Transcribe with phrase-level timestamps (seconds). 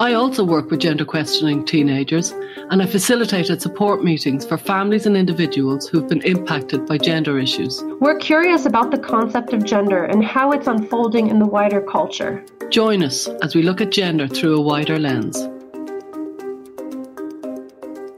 [0.00, 2.30] I also work with gender questioning teenagers
[2.70, 7.82] and I facilitated support meetings for families and individuals who've been impacted by gender issues.
[7.98, 12.44] We're curious about the concept of gender and how it's unfolding in the wider culture.
[12.70, 15.36] Join us as we look at gender through a wider lens.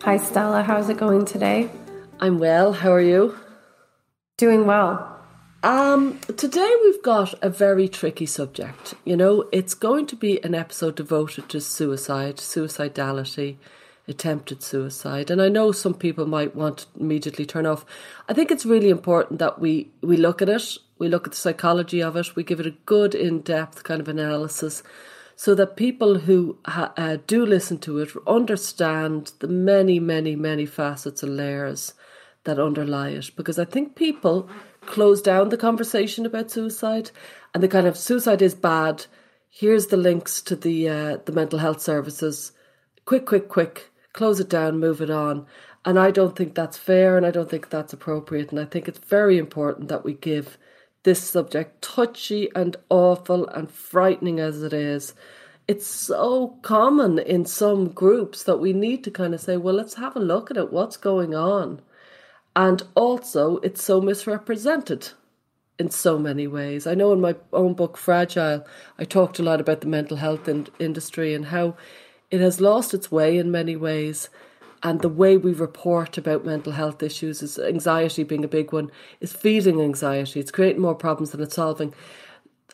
[0.03, 0.63] Hi, Stella.
[0.63, 1.71] How's it going today?
[2.21, 2.75] I'm well.
[2.75, 3.39] How are you?
[4.37, 5.20] Doing well.
[5.63, 8.95] Um, today we've got a very tricky subject.
[9.05, 13.57] You know, it's going to be an episode devoted to suicide, suicidality,
[14.09, 15.31] attempted suicide.
[15.31, 17.85] And I know some people might want to immediately turn off.
[18.27, 21.39] I think it's really important that we, we look at it, we look at the
[21.39, 24.83] psychology of it, we give it a good in depth kind of analysis
[25.37, 30.65] so that people who ha- uh, do listen to it understand the many, many, many
[30.65, 31.93] facets and layers
[32.45, 33.31] that underlie it.
[33.37, 34.49] Because I think people
[34.83, 37.11] close down the conversation about suicide
[37.55, 39.07] and the kind of suicide is bad.
[39.49, 42.53] Here's the links to the uh, the mental health services.
[43.05, 43.91] Quick, quick, quick.
[44.13, 45.47] Close it down, move it on.
[45.85, 48.51] And I don't think that's fair and I don't think that's appropriate.
[48.51, 50.59] And I think it's very important that we give
[51.03, 55.15] this subject, touchy and awful and frightening as it is,
[55.67, 59.95] it's so common in some groups that we need to kind of say, well, let's
[59.95, 60.73] have a look at it.
[60.73, 61.81] What's going on?
[62.57, 65.11] And also, it's so misrepresented
[65.79, 66.87] in so many ways.
[66.87, 68.67] I know in my own book, Fragile,
[68.99, 71.77] I talked a lot about the mental health in- industry and how
[72.31, 74.29] it has lost its way in many ways.
[74.83, 78.91] And the way we report about mental health issues is anxiety being a big one,
[79.21, 80.41] is feeding anxiety.
[80.41, 81.95] It's creating more problems than it's solving.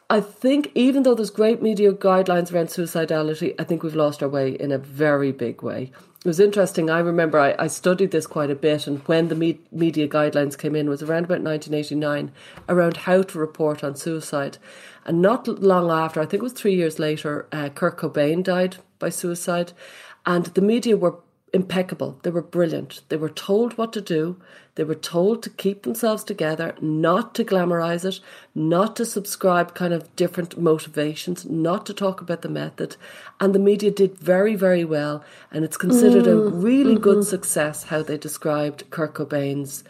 [0.08, 4.28] I think even though there's great media guidelines around suicidality, I think we've lost our
[4.28, 5.90] way in a very big way.
[6.24, 6.90] It was interesting.
[6.90, 10.58] I remember I, I studied this quite a bit, and when the me- media guidelines
[10.58, 12.32] came in, was around about 1989,
[12.68, 14.58] around how to report on suicide.
[15.04, 18.78] And not long after, I think it was three years later, uh, Kurt Cobain died
[18.98, 19.72] by suicide,
[20.24, 21.16] and the media were
[21.52, 22.18] impeccable.
[22.22, 23.02] They were brilliant.
[23.08, 24.36] They were told what to do.
[24.74, 28.20] They were told to keep themselves together, not to glamorize it,
[28.54, 32.96] not to subscribe kind of different motivations, not to talk about the method.
[33.40, 35.24] And the media did very, very well.
[35.50, 37.02] And it's considered mm, a really mm-hmm.
[37.02, 39.82] good success how they described Kurt Cobain's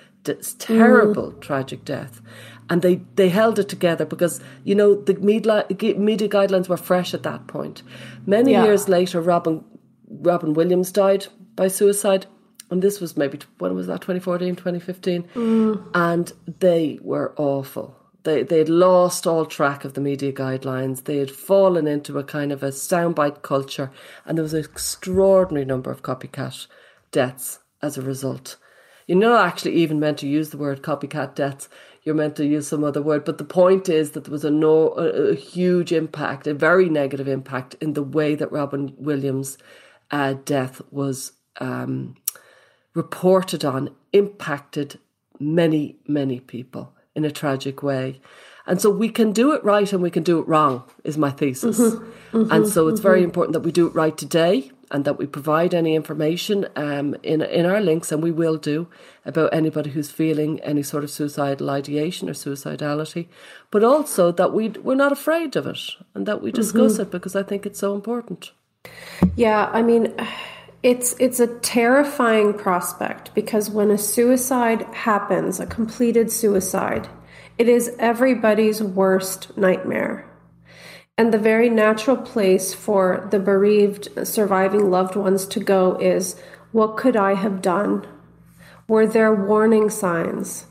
[0.59, 1.41] terrible, mm.
[1.41, 2.21] tragic death.
[2.69, 7.15] And they, they held it together because, you know, the media, media guidelines were fresh
[7.15, 7.83] at that point.
[8.27, 8.65] Many yeah.
[8.65, 9.65] years later, Robin,
[10.09, 12.27] Robin Williams died by suicide.
[12.71, 15.23] And this was maybe, when was that, 2014, 2015?
[15.35, 15.91] Mm.
[15.95, 17.97] And they were awful.
[18.25, 21.05] They, they'd lost all track of the media guidelines.
[21.05, 23.93] They had fallen into a kind of a soundbite culture.
[24.25, 26.67] And there was an extraordinary number of copycat
[27.13, 28.57] deaths as a result.
[29.07, 31.69] You're not actually even meant to use the word copycat deaths.
[32.03, 33.25] You're meant to use some other word.
[33.25, 36.89] But the point is that there was a, no, a, a huge impact, a very
[36.89, 39.57] negative impact in the way that Robin Williams'
[40.11, 42.17] uh, death was um,
[42.95, 44.99] reported on impacted
[45.39, 48.21] many, many people in a tragic way.
[48.67, 51.31] And so we can do it right and we can do it wrong, is my
[51.31, 51.79] thesis.
[51.79, 53.09] Mm-hmm, mm-hmm, and so it's mm-hmm.
[53.09, 57.17] very important that we do it right today and that we provide any information um,
[57.23, 58.89] in, in our links, and we will do,
[59.25, 63.27] about anybody who's feeling any sort of suicidal ideation or suicidality,
[63.71, 65.81] but also that we, we're not afraid of it
[66.15, 67.03] and that we discuss mm-hmm.
[67.03, 68.53] it because I think it's so important.
[69.35, 70.15] Yeah, I mean,
[70.87, 77.09] it's it's a terrifying prospect because when a suicide happens, a completed suicide,
[77.59, 80.25] it is everybody's worst nightmare.
[81.19, 86.97] And the very natural place for the bereaved surviving loved ones to go is what
[86.97, 88.07] could I have done?
[88.87, 90.67] Were there warning signs?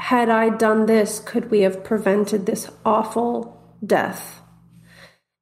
[0.00, 4.42] Had I done this, could we have prevented this awful death?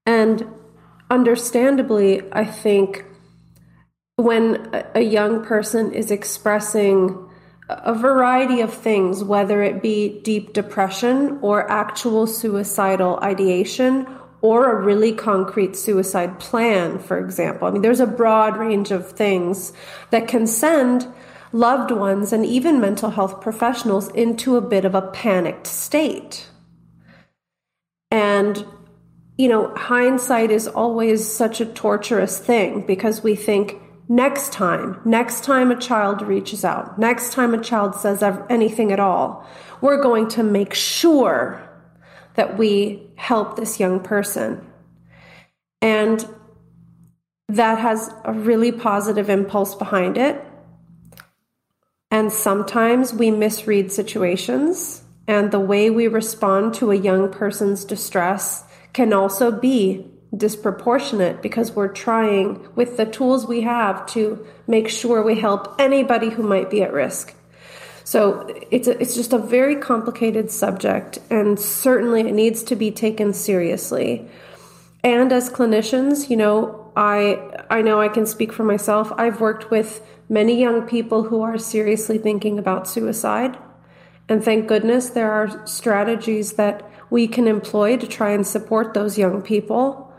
[0.05, 0.47] And
[1.09, 3.07] understandably, I think
[4.17, 7.29] when a young person is expressing
[7.69, 14.07] a variety of things, whether it be deep depression or actual suicidal ideation
[14.43, 17.69] or a really concrete suicide plan, for example.
[17.69, 19.73] I mean, there's a broad range of things
[20.11, 21.07] that can send
[21.53, 26.49] loved ones and even mental health professionals into a bit of a panicked state.
[28.11, 28.67] And,
[29.39, 33.77] you know, hindsight is always such a torturous thing because we think,
[34.13, 39.01] Next time, next time a child reaches out, next time a child says anything at
[39.01, 39.47] all,
[39.81, 41.67] we're going to make sure
[42.35, 44.71] that we help this young person
[45.83, 46.25] And
[47.49, 50.43] that has a really positive impulse behind it.
[52.11, 58.65] And sometimes we misread situations, and the way we respond to a young person's distress
[58.93, 60.07] can also be
[60.37, 66.31] disproportionate because we're trying with the tools we have to make sure we help anybody
[66.31, 67.35] who might be at risk.
[68.05, 72.91] So it's a, it's just a very complicated subject, and certainly it needs to be
[72.91, 74.29] taken seriously.
[75.05, 79.13] And as clinicians, you know, I I know I can speak for myself.
[79.17, 83.57] I've worked with many young people who are seriously thinking about suicide,
[84.29, 89.17] and thank goodness there are strategies that we can employ to try and support those
[89.17, 90.12] young people.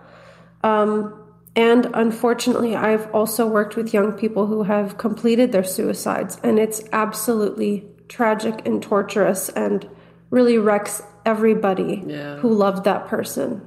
[0.63, 1.13] Um,
[1.55, 6.83] and unfortunately, I've also worked with young people who have completed their suicides, and it's
[6.91, 9.87] absolutely tragic and torturous and
[10.29, 12.37] really wrecks everybody Yeah.
[12.37, 13.61] who loved that person.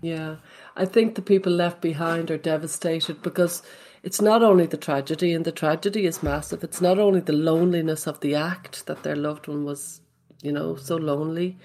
[0.00, 0.36] Yeah,
[0.76, 3.62] I think the people left behind are devastated because
[4.02, 6.64] it's not only the tragedy, and the tragedy is massive.
[6.64, 10.00] It's not only the loneliness of the act that their loved one was,
[10.42, 11.56] you know, so lonely,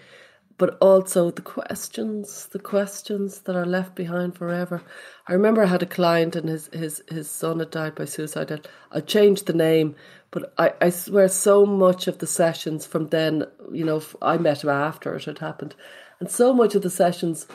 [0.58, 4.82] but also the questions, the questions that are left behind forever.
[5.28, 8.68] I remember I had a client and his his his son had died by suicide.
[8.92, 9.96] I changed the name,
[10.32, 14.64] but I I swear so much of the sessions from then, you know, I met
[14.64, 15.76] him after it had happened,
[16.20, 17.48] and so much of the sessions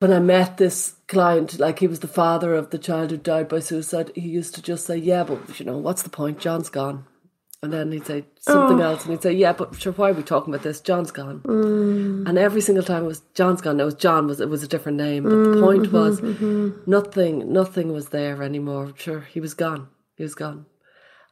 [0.00, 3.48] when I met this client, like he was the father of the child who died
[3.50, 6.40] by suicide, he used to just say, Yeah, but you know, what's the point?
[6.40, 7.04] John's gone.
[7.62, 8.84] And then he'd say something oh.
[8.84, 10.80] else, and he'd say, "Yeah, but sure, why are we talking about this?
[10.80, 12.26] John's gone." Mm.
[12.26, 13.78] And every single time it was John's gone.
[13.78, 16.20] It was John was it was a different name, but the mm, point mm-hmm, was
[16.22, 16.90] mm-hmm.
[16.90, 18.94] nothing, nothing was there anymore.
[18.96, 19.88] Sure, he was gone.
[20.16, 20.64] He was gone,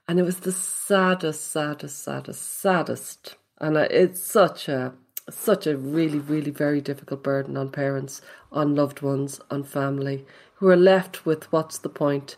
[0.07, 3.37] and it was the saddest, saddest, saddest, saddest.
[3.59, 4.93] And it's such a
[5.31, 8.21] such a really, really very difficult burden on parents,
[8.53, 10.27] on loved ones, on family
[10.59, 12.37] who are left with what's the point?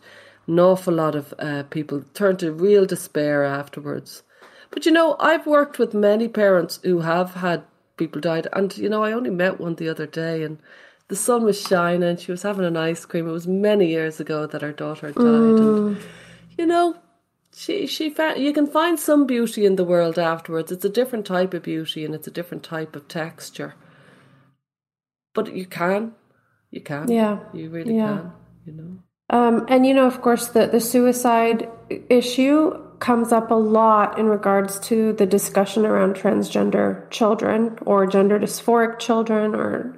[0.50, 4.25] An awful lot of uh, people turn to real despair afterwards.
[4.73, 7.62] But you know, I've worked with many parents who have had
[7.97, 10.58] people died, and you know, I only met one the other day, and
[11.06, 12.02] the sun was shining.
[12.02, 13.29] And she was having an ice cream.
[13.29, 16.02] It was many years ago that her daughter died, and
[16.58, 16.96] you know,
[17.55, 20.73] she she found you can find some beauty in the world afterwards.
[20.73, 23.75] It's a different type of beauty, and it's a different type of texture.
[25.32, 26.17] But you can,
[26.73, 27.38] you can, Yeah.
[27.53, 28.17] you really Yeah.
[28.17, 28.32] can,
[28.67, 28.99] you know.
[29.31, 31.69] Um, and you know, of course, the, the suicide
[32.09, 38.38] issue comes up a lot in regards to the discussion around transgender children or gender
[38.38, 39.97] dysphoric children or,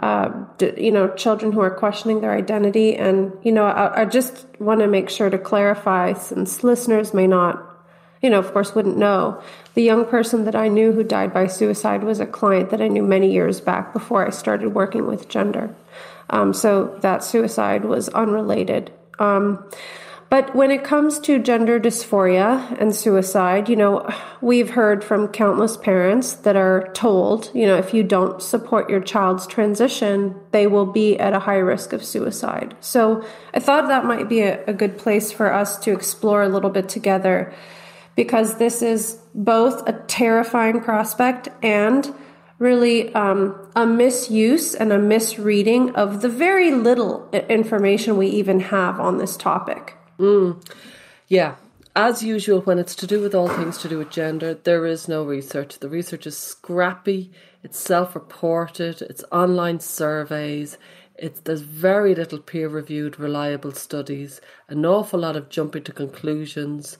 [0.00, 0.30] uh,
[0.76, 2.96] you know, children who are questioning their identity.
[2.96, 7.26] And, you know, I, I just want to make sure to clarify since listeners may
[7.26, 7.62] not,
[8.22, 9.42] you know, of course, wouldn't know.
[9.74, 12.88] The young person that I knew who died by suicide was a client that I
[12.88, 15.74] knew many years back before I started working with gender.
[16.30, 18.92] Um, so that suicide was unrelated.
[19.18, 19.68] Um,
[20.30, 24.06] but when it comes to gender dysphoria and suicide, you know,
[24.42, 29.00] we've heard from countless parents that are told, you know, if you don't support your
[29.00, 32.76] child's transition, they will be at a high risk of suicide.
[32.80, 36.48] So I thought that might be a, a good place for us to explore a
[36.48, 37.54] little bit together
[38.14, 42.12] because this is both a terrifying prospect and
[42.58, 48.98] really um, a misuse and a misreading of the very little information we even have
[48.98, 49.96] on this topic.
[51.28, 51.56] Yeah,
[51.94, 55.08] as usual, when it's to do with all things to do with gender, there is
[55.08, 55.78] no research.
[55.78, 57.32] The research is scrappy,
[57.62, 60.78] it's self reported, it's online surveys,
[61.16, 66.98] it's, there's very little peer reviewed, reliable studies, an awful lot of jumping to conclusions.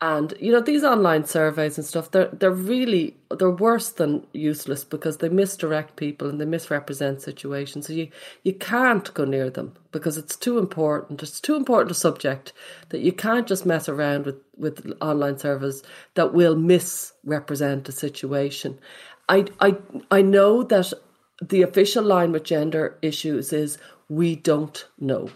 [0.00, 4.84] And you know these online surveys and stuff, they're they're really they're worse than useless
[4.84, 7.86] because they misdirect people and they misrepresent situations.
[7.86, 8.08] So you
[8.42, 11.22] you can't go near them because it's too important.
[11.22, 12.52] It's too important a subject
[12.90, 15.82] that you can't just mess around with with online surveys
[16.14, 18.78] that will misrepresent a situation.
[19.28, 19.76] I I
[20.10, 20.92] I know that
[21.40, 25.30] the official line with gender issues is we don't know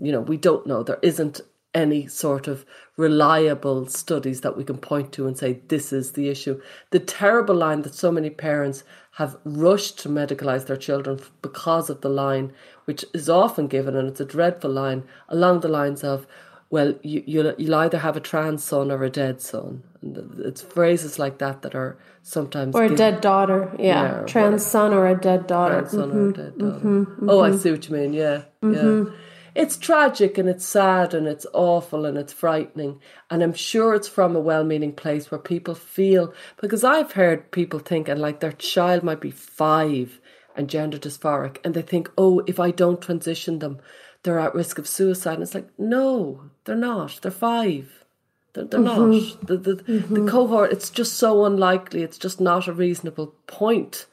[0.00, 0.82] you know, we don't know.
[0.82, 1.40] There isn't
[1.74, 2.64] any sort of
[2.96, 6.60] reliable studies that we can point to and say this is the issue.
[6.90, 12.00] The terrible line that so many parents have rushed to medicalize their children because of
[12.00, 12.52] the line,
[12.84, 16.26] which is often given, and it's a dreadful line, along the lines of,
[16.70, 19.82] well, you, you'll, you'll either have a trans son or a dead son.
[20.02, 24.20] And it's phrases like that that are sometimes Or a given- dead daughter, yeah.
[24.20, 25.80] Yeah, Trans son or a dead daughter.
[25.80, 26.84] grandson or a dead mm-hmm, daughter.
[26.84, 27.58] Mm-hmm, oh, I mm-hmm.
[27.58, 28.12] see what you mean.
[28.12, 29.04] Yeah, yeah.
[29.54, 33.00] It's tragic and it's sad and it's awful and it's frightening.
[33.30, 37.50] And I'm sure it's from a well meaning place where people feel, because I've heard
[37.50, 40.20] people think, and like their child might be five
[40.56, 43.78] and gender dysphoric, and they think, oh, if I don't transition them,
[44.22, 45.34] they're at risk of suicide.
[45.34, 47.18] And it's like, no, they're not.
[47.22, 48.04] They're five.
[48.52, 49.10] They're, they're mm-hmm.
[49.10, 49.46] not.
[49.46, 50.14] The, the, mm-hmm.
[50.14, 52.02] the cohort, it's just so unlikely.
[52.02, 54.06] It's just not a reasonable point.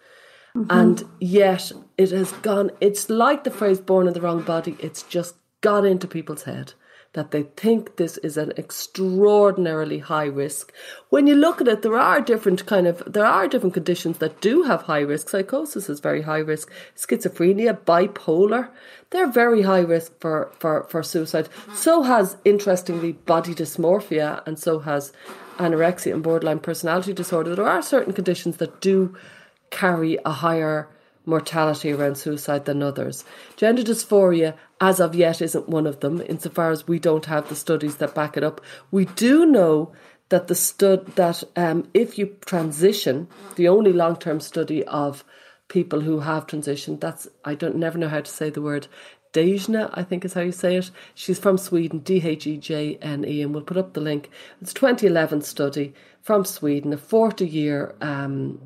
[0.56, 0.72] Mm-hmm.
[0.72, 4.78] And yet it has gone, it's like the phrase born in the wrong body.
[4.80, 6.74] It's just got into people's head
[7.14, 10.72] that they think this is an extraordinarily high risk.
[11.10, 14.40] When you look at it, there are different kind of there are different conditions that
[14.40, 15.30] do have high risk.
[15.30, 16.72] Psychosis is very high risk.
[16.96, 18.70] Schizophrenia, bipolar,
[19.10, 21.50] they're very high risk for, for, for suicide.
[21.74, 25.12] So has interestingly body dysmorphia and so has
[25.58, 27.56] anorexia and borderline personality disorder.
[27.56, 29.18] There are certain conditions that do
[29.72, 30.88] carry a higher
[31.28, 33.24] mortality around suicide than others.
[33.56, 37.56] Gender dysphoria, as of yet, isn't one of them, insofar as we don't have the
[37.56, 38.62] studies that back it up.
[38.90, 39.92] We do know
[40.30, 45.24] that the stud that um, if you transition, the only long term study of
[45.68, 48.88] people who have transitioned, that's I don't never know how to say the word.
[49.34, 50.90] Dejna, I think is how you say it.
[51.14, 54.30] She's from Sweden, D H E J N E, and we'll put up the link.
[54.62, 58.60] It's a 2011 study from Sweden, a 40 year um,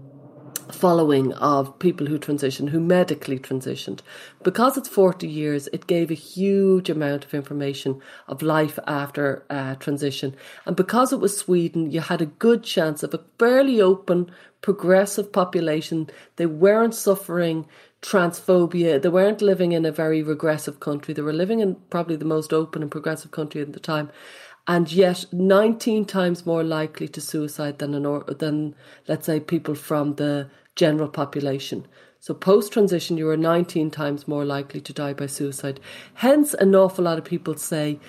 [0.71, 3.99] following of people who transitioned, who medically transitioned.
[4.43, 9.75] Because it's 40 years, it gave a huge amount of information of life after uh,
[9.75, 10.35] transition.
[10.65, 15.31] And because it was Sweden, you had a good chance of a fairly open, progressive
[15.31, 16.09] population.
[16.35, 17.67] They weren't suffering
[18.01, 19.01] transphobia.
[19.01, 21.13] They weren't living in a very regressive country.
[21.13, 24.09] They were living in probably the most open and progressive country at the time
[24.67, 28.75] and yet 19 times more likely to suicide than an or, than
[29.07, 31.87] let's say people from the general population.
[32.19, 35.79] So post transition, you are 19 times more likely to die by suicide.
[36.13, 37.99] Hence, an awful lot of people say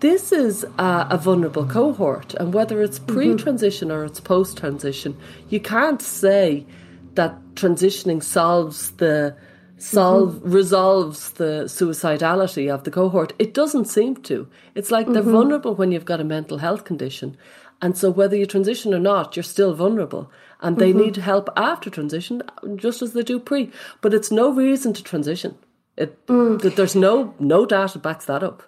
[0.00, 3.96] this is a, a vulnerable cohort, and whether it's pre transition mm-hmm.
[3.96, 5.16] or it's post transition,
[5.48, 6.66] you can't say
[7.14, 9.36] that transitioning solves the
[9.82, 10.50] solve mm-hmm.
[10.50, 13.32] resolves the suicidality of the cohort.
[13.38, 14.48] It doesn't seem to.
[14.74, 15.32] It's like they're mm-hmm.
[15.32, 17.36] vulnerable when you've got a mental health condition.
[17.80, 20.30] And so whether you transition or not, you're still vulnerable.
[20.60, 21.00] And they mm-hmm.
[21.00, 22.42] need help after transition,
[22.76, 23.72] just as they do pre.
[24.00, 25.58] But it's no reason to transition.
[25.96, 26.74] It mm.
[26.76, 28.62] there's no no data backs that up.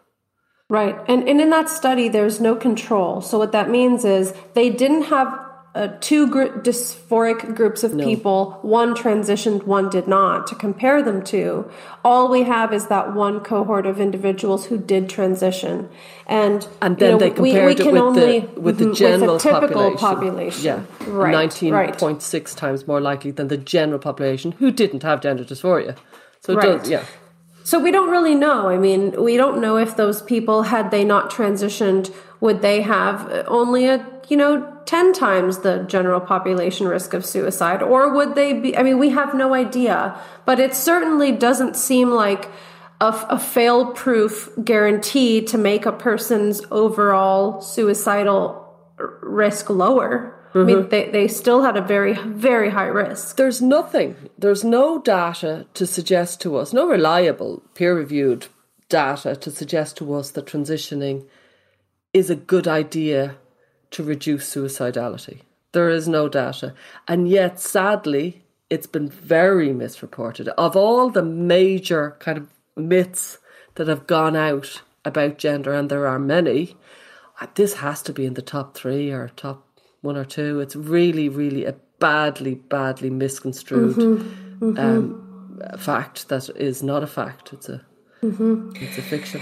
[0.69, 0.97] Right.
[1.09, 3.21] And and in that study there's no control.
[3.21, 5.44] So what that means is they didn't have
[5.75, 8.05] uh, two gr- dysphoric groups of no.
[8.05, 11.69] people, one transitioned, one did not, to compare them to.
[12.05, 15.89] All we have is that one cohort of individuals who did transition,
[16.27, 18.93] and and then you know, they compared we, we it with only, the with the
[18.95, 19.99] general with the typical population.
[19.99, 20.65] population.
[20.65, 25.21] Yeah, right, nineteen point six times more likely than the general population who didn't have
[25.21, 25.97] gender dysphoria.
[26.41, 26.79] So it right.
[26.79, 27.05] does, yeah.
[27.65, 28.69] So we don't really know.
[28.69, 33.47] I mean, we don't know if those people, had they not transitioned, would they have
[33.49, 37.83] only a, you know, 10 times the general population risk of suicide?
[37.83, 42.11] Or would they be, I mean, we have no idea, but it certainly doesn't seem
[42.11, 42.51] like
[43.01, 48.65] a, a fail proof guarantee to make a person's overall suicidal
[48.99, 50.41] risk lower.
[50.51, 50.59] Mm-hmm.
[50.59, 50.89] I mean, mm-hmm.
[50.89, 53.37] they, they still had a very, very high risk.
[53.37, 58.47] There's nothing, there's no data to suggest to us, no reliable peer reviewed
[58.89, 61.27] data to suggest to us that transitioning
[62.13, 63.37] is a good idea
[63.95, 65.41] to reduce suicidality.
[65.73, 66.75] There is no data.
[67.09, 70.49] And yet, sadly, it's been very misreported.
[70.49, 73.39] Of all the major kind of myths
[73.77, 76.77] that have gone out about gender, and there are many,
[77.55, 79.67] this has to be in the top three or top
[80.01, 80.61] one or two.
[80.61, 84.73] It's really, really a badly, badly misconstrued mm-hmm.
[84.73, 84.79] Mm-hmm.
[84.79, 87.53] Um, fact that is not a fact.
[87.53, 87.81] It's a
[88.23, 88.73] mm-hmm.
[88.77, 89.41] it's a fiction.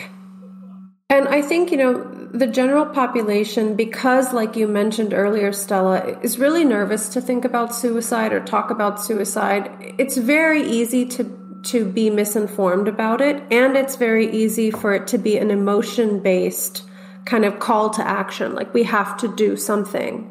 [1.12, 6.38] And I think, you know, the general population, because, like you mentioned earlier, Stella, is
[6.38, 11.85] really nervous to think about suicide or talk about suicide, it's very easy to to
[11.85, 16.83] be misinformed about it and it's very easy for it to be an emotion based
[17.25, 20.28] kind of call to action like we have to do something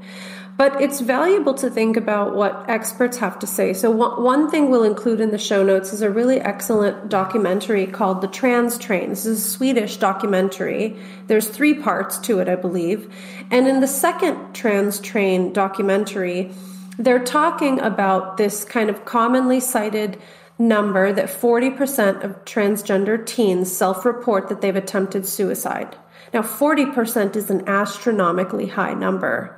[0.61, 3.73] but it's valuable to think about what experts have to say.
[3.73, 8.21] So, one thing we'll include in the show notes is a really excellent documentary called
[8.21, 9.09] The Trans Train.
[9.09, 10.95] This is a Swedish documentary.
[11.25, 13.11] There's three parts to it, I believe.
[13.49, 16.51] And in the second Trans Train documentary,
[16.99, 20.21] they're talking about this kind of commonly cited
[20.59, 25.97] number that 40% of transgender teens self report that they've attempted suicide.
[26.35, 29.57] Now, 40% is an astronomically high number.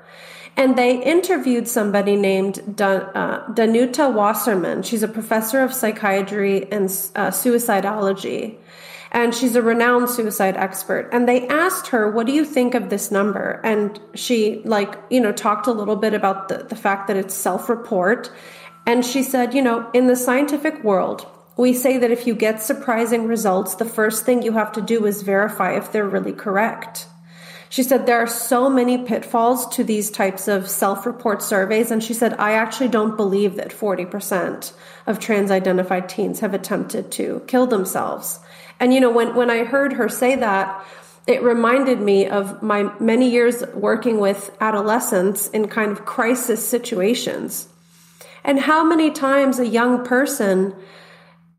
[0.55, 4.83] And they interviewed somebody named Dan, uh, Danuta Wasserman.
[4.83, 8.57] She's a professor of psychiatry and uh, suicidology.
[9.11, 11.09] And she's a renowned suicide expert.
[11.11, 13.61] And they asked her, What do you think of this number?
[13.63, 17.33] And she, like, you know, talked a little bit about the, the fact that it's
[17.35, 18.31] self report
[18.85, 22.61] And she said, you know, in the scientific world, we say that if you get
[22.61, 27.07] surprising results, the first thing you have to do is verify if they're really correct.
[27.73, 31.89] She said there are so many pitfalls to these types of self report surveys.
[31.89, 34.73] And she said, I actually don't believe that 40%
[35.07, 38.37] of trans identified teens have attempted to kill themselves.
[38.79, 40.85] And, you know, when, when I heard her say that,
[41.25, 47.69] it reminded me of my many years working with adolescents in kind of crisis situations.
[48.43, 50.75] And how many times a young person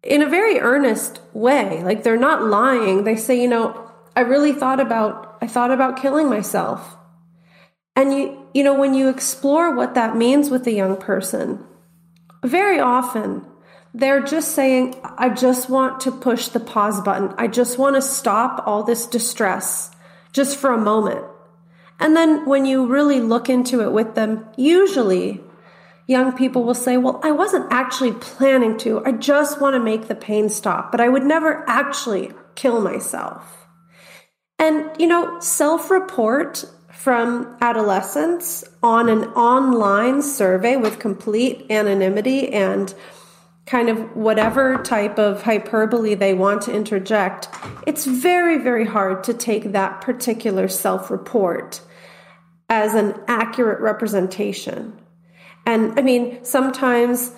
[0.05, 1.83] in a very earnest way.
[1.83, 3.03] Like they're not lying.
[3.03, 6.97] They say, you know, I really thought about I thought about killing myself.
[7.95, 11.63] And you you know when you explore what that means with a young person,
[12.43, 13.45] very often
[13.93, 17.35] they're just saying I just want to push the pause button.
[17.37, 19.91] I just want to stop all this distress
[20.33, 21.27] just for a moment.
[22.01, 25.43] And then when you really look into it with them, usually
[26.07, 29.05] young people will say, Well, I wasn't actually planning to.
[29.05, 33.64] I just want to make the pain stop, but I would never actually kill myself.
[34.59, 42.95] And, you know, self report from adolescents on an online survey with complete anonymity and
[43.67, 47.49] kind of whatever type of hyperbole they want to interject,
[47.87, 51.81] it's very, very hard to take that particular self report
[52.69, 54.99] as an accurate representation.
[55.67, 57.33] And I mean, sometimes,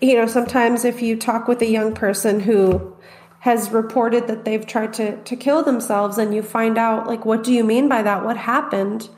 [0.00, 2.96] you know, sometimes if you talk with a young person who
[3.42, 7.42] has reported that they've tried to, to kill themselves and you find out, like, what
[7.42, 8.24] do you mean by that?
[8.24, 9.08] What happened?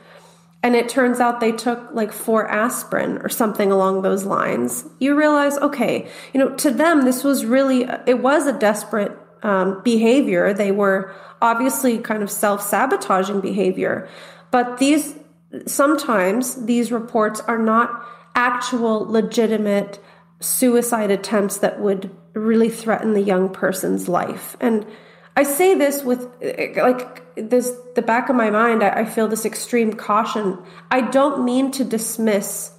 [0.63, 4.83] And it turns out they took like four aspirin or something along those lines.
[4.99, 9.83] You realize, okay, you know, to them, this was really, it was a desperate um,
[9.83, 10.55] behavior.
[10.55, 14.09] They were obviously kind of self sabotaging behavior.
[14.49, 15.13] But these
[15.67, 18.03] sometimes these reports are not
[18.33, 19.99] actual legitimate
[20.39, 24.57] suicide attempts that would really threaten the young person's life.
[24.59, 24.85] And
[25.37, 26.27] I say this with
[26.77, 30.57] like this the back of my mind, I, I feel this extreme caution.
[30.91, 32.71] I don't mean to dismiss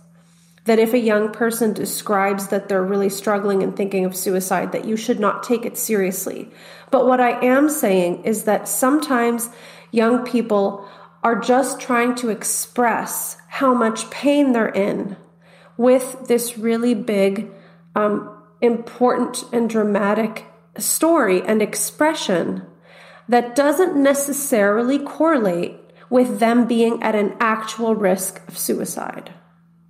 [0.65, 4.85] that if a young person describes that they're really struggling and thinking of suicide, that
[4.85, 6.51] you should not take it seriously.
[6.91, 9.49] But what I am saying is that sometimes
[9.93, 10.87] young people
[11.23, 15.17] are just trying to express how much pain they're in
[15.77, 17.51] with this really big,
[17.97, 18.31] um,
[18.61, 20.45] important, and dramatic
[20.79, 22.65] story and expression
[23.29, 25.75] that doesn't necessarily correlate
[26.11, 29.33] with them being at an actual risk of suicide.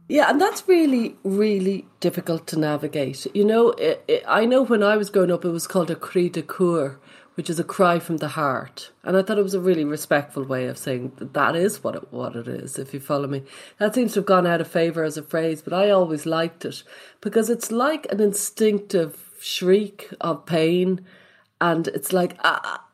[0.09, 3.27] Yeah, and that's really, really difficult to navigate.
[3.35, 5.97] You know, it, it, I know when I was growing up, it was called a
[5.97, 6.99] cri de coeur,
[7.37, 8.91] which is a cry from the heart.
[9.05, 11.95] And I thought it was a really respectful way of saying that, that is what
[11.95, 13.43] it, what it is, if you follow me.
[13.79, 16.65] That seems to have gone out of favour as a phrase, but I always liked
[16.65, 16.83] it
[17.21, 21.05] because it's like an instinctive shriek of pain.
[21.61, 22.85] And it's like, ah,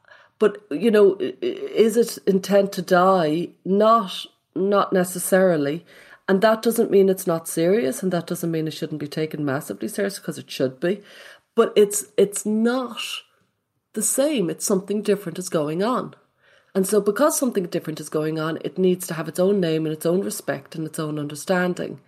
[0.41, 3.51] but you know, is it intent to die?
[3.65, 4.27] Not,
[4.57, 5.87] not necessarily.
[6.29, 9.45] And that doesn't mean it's not serious, and that doesn't mean it shouldn't be taken
[9.45, 11.01] massively serious because it should be.
[11.55, 13.03] But it's it's not
[13.93, 14.51] the same.
[14.51, 16.15] It's something different is going on.
[16.75, 19.85] And so, because something different is going on, it needs to have its own name
[19.85, 22.01] and its own respect and its own understanding.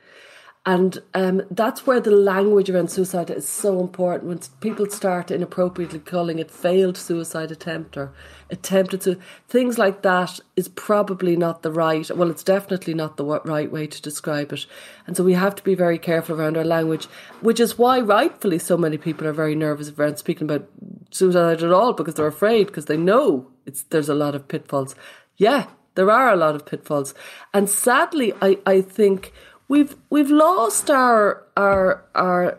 [0.66, 4.28] And um, that's where the language around suicide is so important.
[4.28, 8.14] When people start inappropriately calling it failed suicide attempt or
[8.50, 13.24] attempted to, things like that is probably not the right, well, it's definitely not the
[13.44, 14.64] right way to describe it.
[15.06, 17.06] And so we have to be very careful around our language,
[17.42, 20.66] which is why rightfully so many people are very nervous around speaking about
[21.10, 24.94] suicide at all because they're afraid because they know it's, there's a lot of pitfalls.
[25.36, 27.14] Yeah, there are a lot of pitfalls.
[27.52, 29.32] And sadly, I, I think
[29.68, 32.58] we've we've lost our our our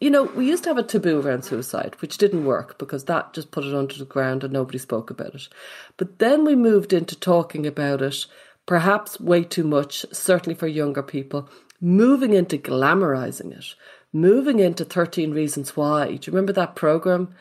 [0.00, 3.32] you know, we used to have a taboo around suicide, which didn't work because that
[3.32, 5.48] just put it under the ground and nobody spoke about it.
[5.96, 8.26] But then we moved into talking about it,
[8.66, 11.48] perhaps way too much, certainly for younger people,
[11.80, 13.74] moving into glamorizing it,
[14.12, 16.08] moving into 13 Reasons Why.
[16.08, 17.34] Do you remember that program?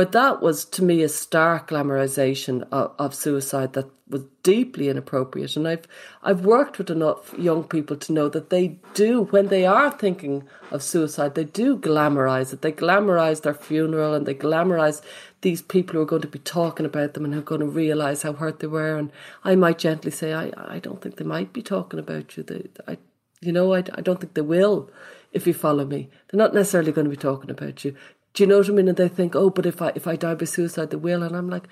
[0.00, 5.56] Where that was to me a stark glamorization of, of suicide that was deeply inappropriate.
[5.56, 5.86] And I've
[6.22, 10.48] I've worked with enough young people to know that they do when they are thinking
[10.70, 12.62] of suicide, they do glamorize it.
[12.62, 15.02] They glamorize their funeral and they glamorize
[15.42, 17.66] these people who are going to be talking about them and who are going to
[17.66, 18.96] realize how hurt they were.
[18.96, 19.12] And
[19.44, 22.42] I might gently say, I, I don't think they might be talking about you.
[22.42, 22.96] They, I,
[23.42, 24.88] you know, I, I don't think they will
[25.32, 26.08] if you follow me.
[26.30, 27.94] They're not necessarily going to be talking about you.
[28.34, 28.88] Do you know what I mean?
[28.88, 31.22] And they think, oh, but if I if I die by suicide, they will.
[31.22, 31.68] And I'm like,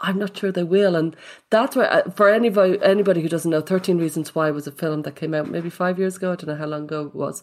[0.00, 0.96] I'm not sure they will.
[0.96, 1.14] And
[1.50, 5.02] that's why, uh, for anybody, anybody who doesn't know, 13 Reasons Why was a film
[5.02, 6.32] that came out maybe five years ago.
[6.32, 7.42] I don't know how long ago it was.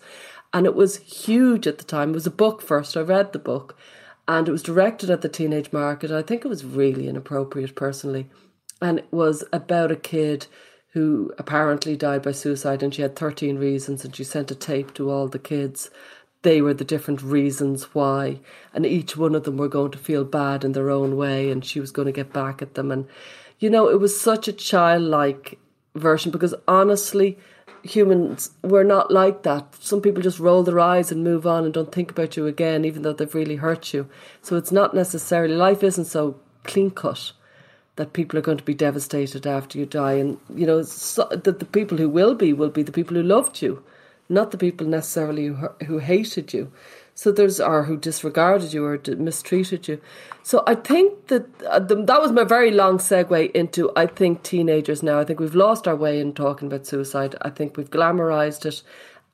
[0.54, 2.10] And it was huge at the time.
[2.10, 2.98] It was a book first.
[2.98, 3.78] I read the book
[4.28, 6.12] and it was directed at the teenage market.
[6.12, 8.30] I think it was really inappropriate personally.
[8.82, 10.48] And it was about a kid
[10.94, 14.94] who apparently died by suicide and she had 13 reasons and she sent a tape
[14.96, 15.92] to all the kids
[16.48, 18.40] they were the different reasons why
[18.74, 21.66] and each one of them were going to feel bad in their own way and
[21.66, 22.90] she was going to get back at them.
[22.90, 23.06] And
[23.60, 25.60] you know it was such a childlike
[25.94, 27.38] version because honestly
[27.84, 29.76] humans we're not like that.
[29.82, 32.86] Some people just roll their eyes and move on and don't think about you again
[32.86, 34.08] even though they've really hurt you.
[34.42, 37.34] So it's not necessarily life isn't so clean cut
[37.98, 40.14] that people are going to be devastated after you die.
[40.14, 43.24] And you know so, that the people who will be will be the people who
[43.24, 43.84] loved you
[44.30, 46.72] not the people necessarily who, who hated you.
[47.14, 50.00] So there's or who disregarded you or mistreated you.
[50.44, 54.44] So I think that uh, the, that was my very long segue into I think
[54.44, 55.20] teenagers now.
[55.20, 57.36] I think we've lost our way in talking about suicide.
[57.42, 58.84] I think we've glamorized it,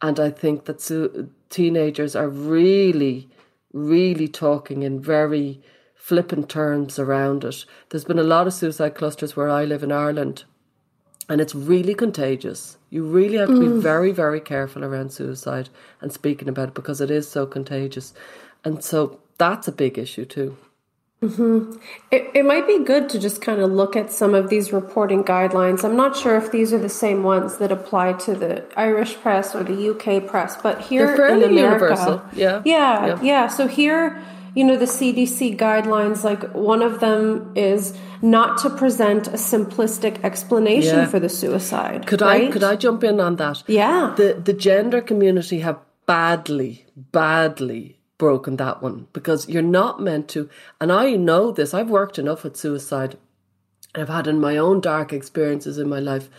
[0.01, 3.29] and I think that su- teenagers are really,
[3.73, 5.62] really talking in very
[5.93, 7.65] flippant terms around it.
[7.89, 10.45] There's been a lot of suicide clusters where I live in Ireland
[11.29, 12.77] and it's really contagious.
[12.89, 13.81] You really have to be mm.
[13.81, 15.69] very, very careful around suicide
[16.01, 18.13] and speaking about it because it is so contagious.
[18.63, 20.57] And so that's a big issue too.
[21.21, 21.77] Mm-hmm.
[22.12, 25.23] It, it might be good to just kind of look at some of these reporting
[25.23, 25.86] guidelines.
[25.86, 29.55] I'm not sure if these are the same ones that apply to the Irish press
[29.55, 32.21] or the UK press, but here in America, universal.
[32.33, 32.62] Yeah.
[32.65, 33.47] yeah, yeah, yeah.
[33.47, 34.21] So here
[34.55, 40.23] you know, the CDC guidelines, like one of them is not to present a simplistic
[40.23, 41.05] explanation yeah.
[41.05, 42.07] for the suicide.
[42.07, 42.47] Could right?
[42.47, 43.63] I could I jump in on that?
[43.67, 44.13] Yeah.
[44.15, 50.49] The the gender community have badly, badly broken that one because you're not meant to
[50.79, 53.17] and I know this, I've worked enough with suicide.
[53.93, 56.29] I've had in my own dark experiences in my life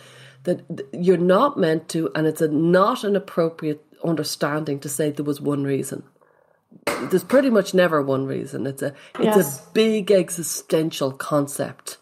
[0.43, 5.23] that you're not meant to and it's a not an appropriate understanding to say there
[5.23, 6.01] was one reason
[7.09, 8.65] there's pretty much never one reason.
[8.67, 9.59] It's a it's yes.
[9.59, 11.97] a big existential concept.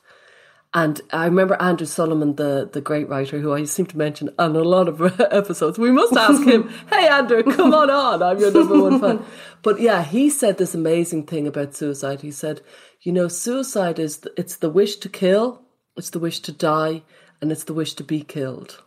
[0.76, 4.56] And I remember Andrew Solomon, the, the great writer who I seem to mention on
[4.56, 5.78] a lot of episodes.
[5.78, 8.24] We must ask him, hey, Andrew, come on on.
[8.24, 9.24] I'm your number one fan.
[9.62, 12.22] But yeah, he said this amazing thing about suicide.
[12.22, 12.62] He said,
[13.02, 15.62] you know, suicide is, the, it's the wish to kill,
[15.96, 17.04] it's the wish to die,
[17.40, 18.82] and it's the wish to be killed.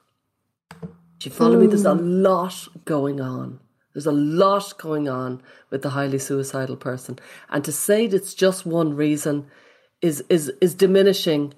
[0.81, 0.89] Do
[1.21, 1.61] you follow mm.
[1.61, 1.67] me?
[1.69, 3.61] There's a lot going on.
[3.97, 7.19] There's a lot going on with the highly suicidal person.
[7.49, 9.47] And to say that it's just one reason
[10.03, 11.55] is is is diminishing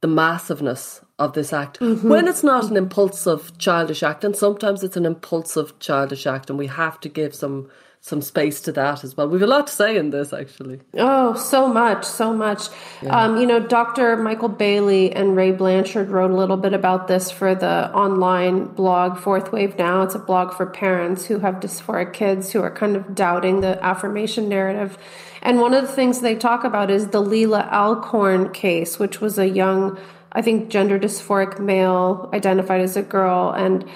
[0.00, 1.78] the massiveness of this act.
[1.78, 2.08] Mm-hmm.
[2.08, 6.58] When it's not an impulsive childish act, and sometimes it's an impulsive childish act, and
[6.58, 9.28] we have to give some some space to that as well.
[9.28, 10.80] We've a lot to say in this, actually.
[10.94, 12.68] Oh, so much, so much.
[13.02, 13.16] Yeah.
[13.16, 14.16] Um, you know, Dr.
[14.16, 19.18] Michael Bailey and Ray Blanchard wrote a little bit about this for the online blog
[19.18, 20.02] Fourth Wave Now.
[20.02, 23.82] It's a blog for parents who have dysphoric kids who are kind of doubting the
[23.84, 24.96] affirmation narrative.
[25.42, 29.38] And one of the things they talk about is the Leelah Alcorn case, which was
[29.38, 29.98] a young,
[30.32, 33.88] I think, gender dysphoric male identified as a girl, and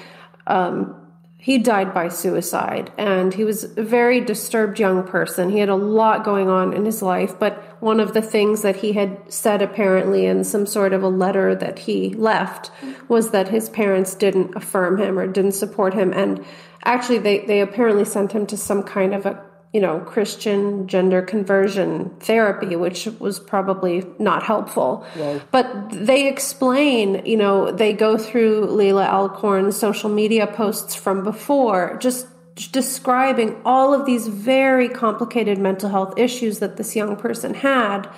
[0.47, 1.02] um,
[1.43, 5.51] he died by suicide and he was a very disturbed young person.
[5.51, 8.77] He had a lot going on in his life, but one of the things that
[8.77, 12.71] he had said apparently in some sort of a letter that he left
[13.09, 16.45] was that his parents didn't affirm him or didn't support him and
[16.85, 21.23] actually they, they apparently sent him to some kind of a you know, Christian gender
[21.23, 25.07] conversion therapy, which was probably not helpful.
[25.51, 31.97] But they explain, you know, they go through Leelah Alcorn's social media posts from before,
[32.01, 32.27] just
[32.71, 38.09] describing all of these very complicated mental health issues that this young person had.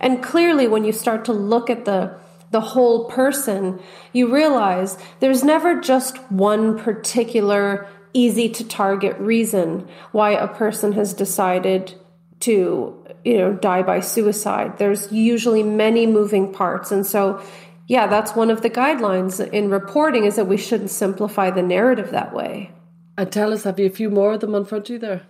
[0.00, 2.18] And clearly, when you start to look at the
[2.50, 3.80] the whole person,
[4.12, 11.12] you realize there's never just one particular easy to target reason why a person has
[11.12, 11.94] decided
[12.40, 17.42] to you know die by suicide there's usually many moving parts and so
[17.88, 22.10] yeah that's one of the guidelines in reporting is that we shouldn't simplify the narrative
[22.10, 22.70] that way
[23.18, 25.22] and tell us have you a few more of them in front you there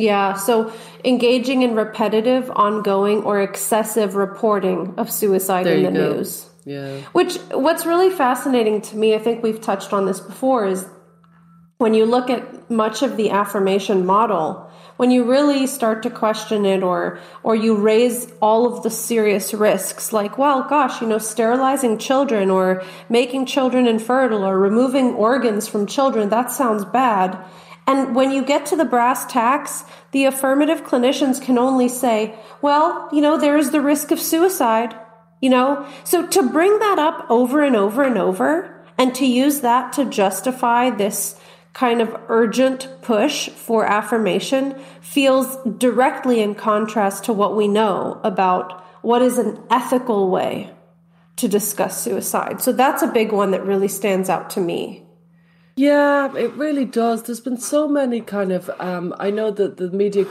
[0.00, 0.72] yeah, so
[1.04, 6.12] engaging in repetitive, ongoing, or excessive reporting of suicide there in the go.
[6.14, 6.48] news.
[6.64, 7.00] Yeah.
[7.12, 10.86] Which, what's really fascinating to me, I think we've touched on this before, is
[11.80, 16.66] when you look at much of the affirmation model, when you really start to question
[16.66, 21.16] it or or you raise all of the serious risks like well gosh you know
[21.16, 27.42] sterilizing children or making children infertile or removing organs from children that sounds bad
[27.86, 33.08] and when you get to the brass tacks the affirmative clinicians can only say well
[33.10, 34.94] you know there is the risk of suicide
[35.40, 35.86] You know?
[36.04, 40.04] So to bring that up over and over and over and to use that to
[40.04, 41.39] justify this
[41.72, 48.84] kind of urgent push for affirmation feels directly in contrast to what we know about
[49.02, 50.72] what is an ethical way
[51.36, 52.60] to discuss suicide.
[52.60, 55.06] So that's a big one that really stands out to me.
[55.76, 57.22] Yeah, it really does.
[57.22, 58.70] There's been so many kind of.
[58.78, 60.26] Um, I know that the media,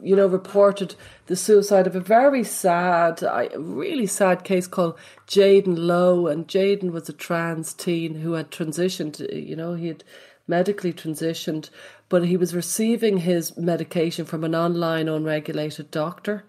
[0.00, 0.94] you know, reported
[1.26, 3.22] the suicide of a very sad,
[3.58, 9.20] really sad case called Jaden Lowe, and Jaden was a trans teen who had transitioned.
[9.30, 10.04] You know, he had
[10.50, 11.70] medically transitioned,
[12.10, 16.44] but he was receiving his medication from an online unregulated doctor.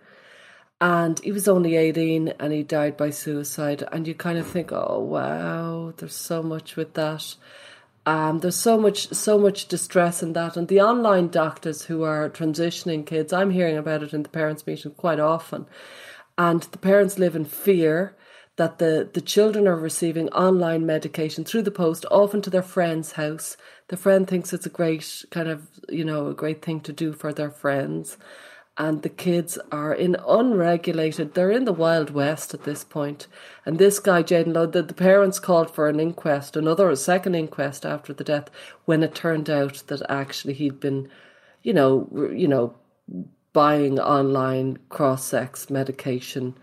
[0.82, 3.84] And he was only 18 and he died by suicide.
[3.92, 7.36] And you kind of think oh wow there's so much with that.
[8.04, 10.58] Um, there's so much so much distress in that.
[10.58, 14.66] And the online doctors who are transitioning kids i'm hearing about it in the parents
[14.66, 15.68] meeting quite often.
[16.38, 18.16] And the parents live in fear
[18.58, 23.14] that the, the children are receiving online medication through the post, often to their friend's
[23.14, 23.58] house.
[23.88, 27.14] The friend thinks it's a great kind of, you know, a great thing to do
[27.14, 28.18] for their friends
[28.78, 33.28] and the kids are in unregulated they're in the wild west at this point.
[33.66, 37.36] and this guy jaden lowe the, the parents called for an inquest another a second
[37.36, 38.50] inquest after the death
[38.86, 41.10] when it turned out that actually he'd been
[41.62, 42.74] you know you know
[43.54, 46.56] buying online cross sex medication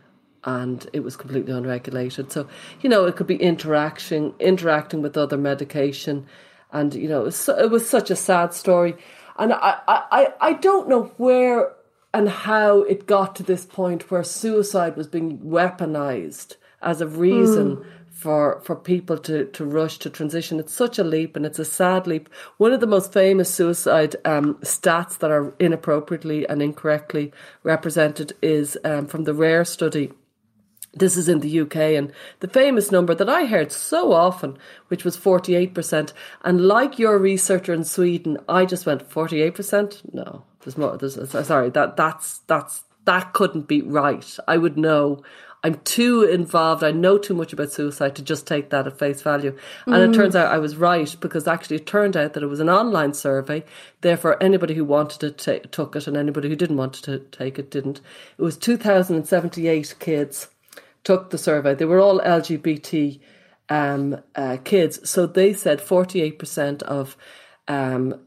[0.49, 2.49] and it was completely unregulated so
[2.81, 6.27] you know it could be interaction interacting with other medication
[6.73, 8.97] and you know it was, it was such a sad story
[9.39, 11.73] and I, I, I don't know where
[12.13, 17.77] and how it got to this point where suicide was being weaponized as a reason
[17.77, 17.85] mm.
[18.11, 20.59] for for people to to rush to transition.
[20.59, 22.29] It's such a leap, and it's a sad leap.
[22.57, 27.33] One of the most famous suicide um, stats that are inappropriately and incorrectly
[27.63, 30.13] represented is um, from the Rare study.
[30.99, 34.59] This is in the UK, and the famous number that I heard so often,
[34.89, 36.13] which was 48%.
[36.43, 40.13] And like your researcher in Sweden, I just went 48%?
[40.13, 40.97] No, there's more.
[40.97, 44.37] There's sorry that that's that's that couldn't be right.
[44.47, 45.23] I would know.
[45.65, 46.85] I'm too involved.
[46.85, 49.57] I know too much about suicide to just take that at face value.
[49.87, 50.09] And mm.
[50.09, 52.69] it turns out I was right because actually it turned out that it was an
[52.69, 53.65] online survey.
[54.03, 57.59] Therefore, anybody who wanted it t- took it, and anybody who didn't want to take
[57.59, 58.01] it didn't.
[58.39, 60.49] It was 2,078 kids
[61.09, 61.75] took the survey.
[61.75, 63.19] They were all LGBT
[63.71, 65.09] um, uh, kids.
[65.09, 67.17] So they said 48% of
[67.67, 68.21] um,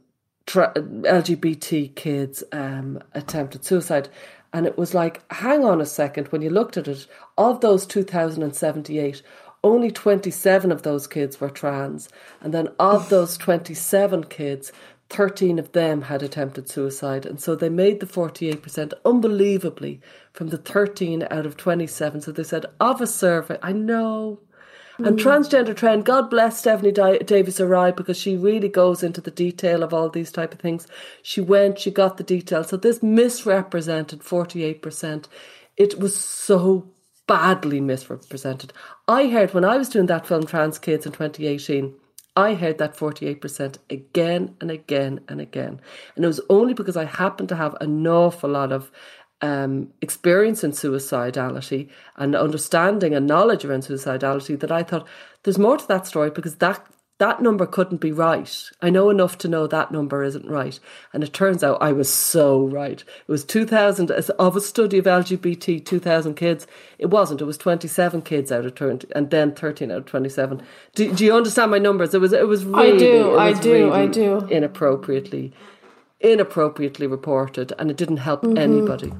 [0.47, 4.09] tra- LGBT kids um, attempted suicide.
[4.51, 7.05] And it was like, hang on a second, when you looked at it,
[7.37, 9.21] of those 2,078,
[9.63, 12.09] only 27 of those kids were trans.
[12.41, 14.71] And then of those 27 kids,
[15.11, 17.25] 13 of them had attempted suicide.
[17.25, 20.01] And so they made the 48% unbelievably
[20.33, 22.21] from the 13 out of 27.
[22.21, 24.39] So they said, of a survey, I know
[24.97, 25.23] and mm.
[25.23, 30.09] transgender trend, God bless Stephanie Davies-Arai because she really goes into the detail of all
[30.09, 30.87] these type of things.
[31.23, 32.63] She went, she got the detail.
[32.63, 35.25] So this misrepresented 48%.
[35.77, 36.87] It was so
[37.27, 38.73] badly misrepresented.
[39.07, 41.93] I heard when I was doing that film Trans Kids in 2018,
[42.35, 45.81] I heard that 48% again and again and again.
[46.15, 48.91] And it was only because I happened to have an awful lot of
[49.41, 55.07] um, experience in suicidality and understanding and knowledge around suicidality that I thought
[55.43, 56.85] there's more to that story because that
[57.21, 58.51] that number couldn't be right.
[58.81, 60.79] I know enough to know that number isn't right.
[61.13, 62.99] And it turns out I was so right.
[62.99, 66.65] It was 2000 of a study of LGBT 2000 kids.
[66.97, 67.39] It wasn't.
[67.39, 70.63] It was 27 kids out of 20 and then 13 out of 27.
[70.95, 72.15] Do, do you understand my numbers?
[72.15, 73.37] It was it was really I do.
[73.37, 73.71] I do.
[73.71, 74.37] Really I do.
[74.49, 75.53] inappropriately
[76.21, 78.57] inappropriately reported and it didn't help mm-hmm.
[78.57, 79.13] anybody.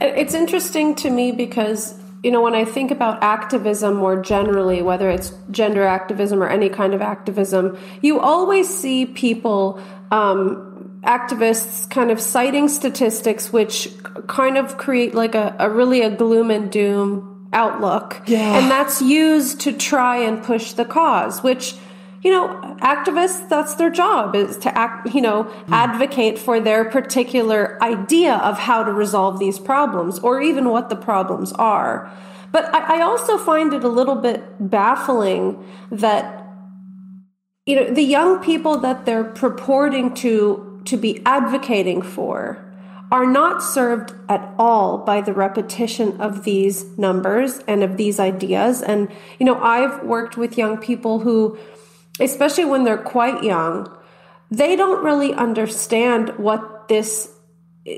[0.00, 5.08] It's interesting to me because, you know, when I think about activism more generally, whether
[5.08, 12.10] it's gender activism or any kind of activism, you always see people, um, activists kind
[12.10, 13.88] of citing statistics which
[14.26, 18.20] kind of create like a, a really a gloom and doom outlook.
[18.26, 18.58] Yeah.
[18.58, 21.76] And that's used to try and push the cause, which
[22.22, 25.64] you know, activists, that's their job is to act, you know, mm.
[25.70, 30.96] advocate for their particular idea of how to resolve these problems or even what the
[30.96, 32.12] problems are.
[32.50, 36.44] But I, I also find it a little bit baffling that,
[37.66, 42.64] you know, the young people that they're purporting to, to be advocating for
[43.10, 48.82] are not served at all by the repetition of these numbers and of these ideas.
[48.82, 51.58] And, you know, I've worked with young people who,
[52.20, 53.94] especially when they're quite young,
[54.50, 57.30] they don't really understand what this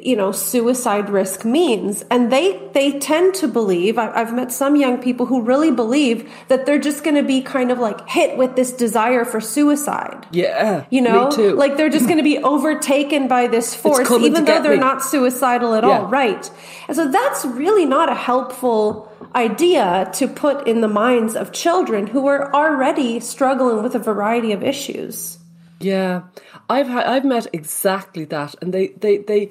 [0.05, 2.05] you know suicide risk means.
[2.11, 6.31] And they they tend to believe I, have met some young people who really believe
[6.49, 10.27] that they're just going to be kind of like hit with this desire for suicide.
[10.31, 11.29] Yeah you know?
[11.55, 14.79] like they're just going to be overtaken by this force even though they're me.
[14.79, 16.01] not suicidal at yeah.
[16.01, 16.07] all.
[16.07, 16.51] Right.
[16.89, 22.07] And so that's really not a helpful idea to put in the minds of children
[22.07, 25.39] who are already struggling with a variety of issues.
[25.79, 26.23] Yeah.
[26.69, 29.51] I've had, I've met exactly that, and they they they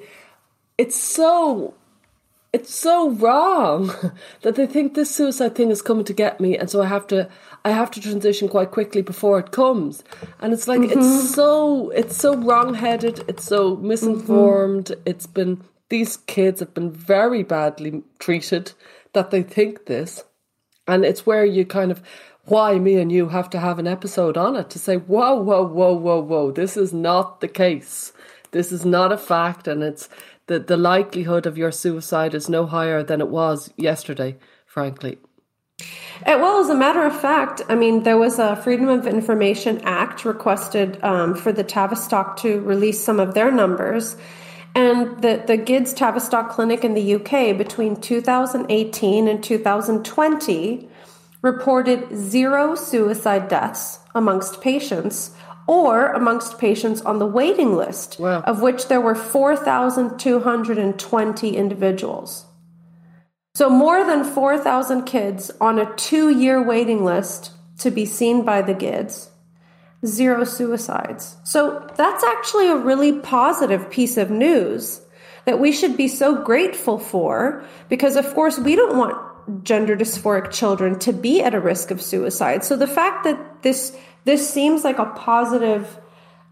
[0.80, 1.74] it's so
[2.52, 3.92] it's so wrong
[4.42, 7.06] that they think this suicide thing is coming to get me and so I have
[7.08, 7.28] to
[7.64, 10.02] I have to transition quite quickly before it comes.
[10.40, 10.98] And it's like mm-hmm.
[10.98, 15.02] it's so it's so wrong headed, it's so misinformed, mm-hmm.
[15.04, 18.72] it's been these kids have been very badly treated
[19.12, 20.24] that they think this.
[20.86, 22.02] And it's where you kind of
[22.44, 25.62] why me and you have to have an episode on it to say, whoa, whoa,
[25.62, 28.12] whoa, whoa, whoa, this is not the case.
[28.52, 30.08] This is not a fact, and it's
[30.50, 34.36] the, the likelihood of your suicide is no higher than it was yesterday,
[34.66, 35.16] frankly.
[36.26, 39.80] Uh, well, as a matter of fact, I mean, there was a Freedom of Information
[39.84, 44.16] Act requested um, for the Tavistock to release some of their numbers.
[44.74, 50.88] And the, the GIDS Tavistock Clinic in the UK between 2018 and 2020
[51.42, 55.30] reported zero suicide deaths amongst patients,
[55.70, 58.40] or amongst patients on the waiting list, wow.
[58.40, 62.46] of which there were 4,220 individuals.
[63.54, 68.62] So, more than 4,000 kids on a two year waiting list to be seen by
[68.62, 69.30] the GIDS,
[70.04, 71.36] zero suicides.
[71.44, 75.00] So, that's actually a really positive piece of news
[75.44, 79.16] that we should be so grateful for because, of course, we don't want
[79.62, 82.64] gender dysphoric children to be at a risk of suicide.
[82.64, 85.98] So, the fact that this this seems like a positive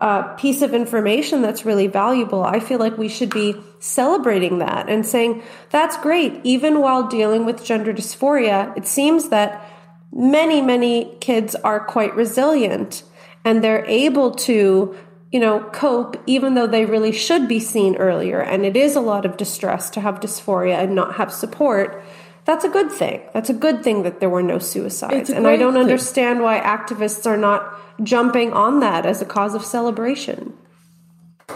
[0.00, 2.44] uh, piece of information that's really valuable.
[2.44, 6.40] I feel like we should be celebrating that and saying, that's great.
[6.44, 9.68] Even while dealing with gender dysphoria, it seems that
[10.12, 13.02] many, many kids are quite resilient
[13.44, 14.96] and they're able to
[15.30, 18.40] you know, cope even though they really should be seen earlier.
[18.40, 22.02] And it is a lot of distress to have dysphoria and not have support
[22.48, 23.20] that's a good thing.
[23.34, 25.28] That's a good thing that there were no suicides.
[25.28, 25.82] And I don't thing.
[25.82, 30.56] understand why activists are not jumping on that as a cause of celebration.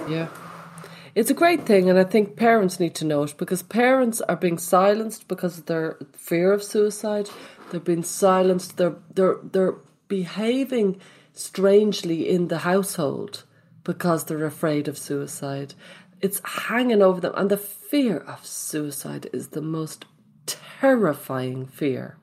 [0.07, 0.29] Yeah.
[1.15, 4.37] It's a great thing, and I think parents need to know it because parents are
[4.37, 7.31] being silenced because of their fear of suicide.
[7.71, 8.77] They're being silenced.
[8.77, 9.77] They're they're they're
[10.09, 11.01] behaving
[11.33, 13.45] strangely in the household
[13.83, 15.73] because they're afraid of suicide.
[16.21, 20.05] It's hanging over them, and the fear of suicide is the most
[20.83, 22.17] terrifying fear.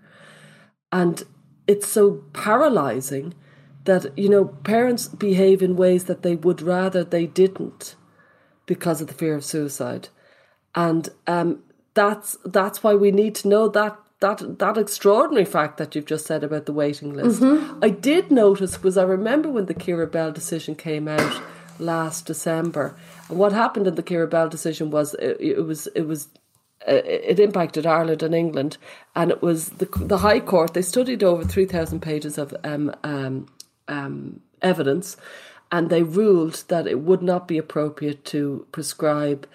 [0.91, 1.23] And
[1.65, 3.33] it's so paralyzing
[3.85, 7.95] that, you know, parents behave in ways that they would rather they didn't
[8.65, 10.09] because of the fear of suicide.
[10.75, 15.95] And um, that's that's why we need to know that that that extraordinary fact that
[15.95, 17.41] you've just said about the waiting list.
[17.41, 17.79] Mm-hmm.
[17.81, 21.41] I did notice because I remember when the Keira Bell decision came out
[21.79, 22.95] last December.
[23.29, 26.27] And what happened in the Keira Bell decision was it, it was it was
[26.87, 28.77] it impacted Ireland and England,
[29.15, 30.73] and it was the the High Court.
[30.73, 33.47] They studied over three thousand pages of um, um,
[33.87, 35.17] um, evidence,
[35.71, 39.47] and they ruled that it would not be appropriate to prescribe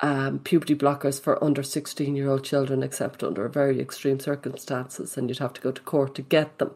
[0.00, 5.28] um, puberty blockers for under 16 year old children, except under very extreme circumstances, and
[5.28, 6.74] you'd have to go to court to get them.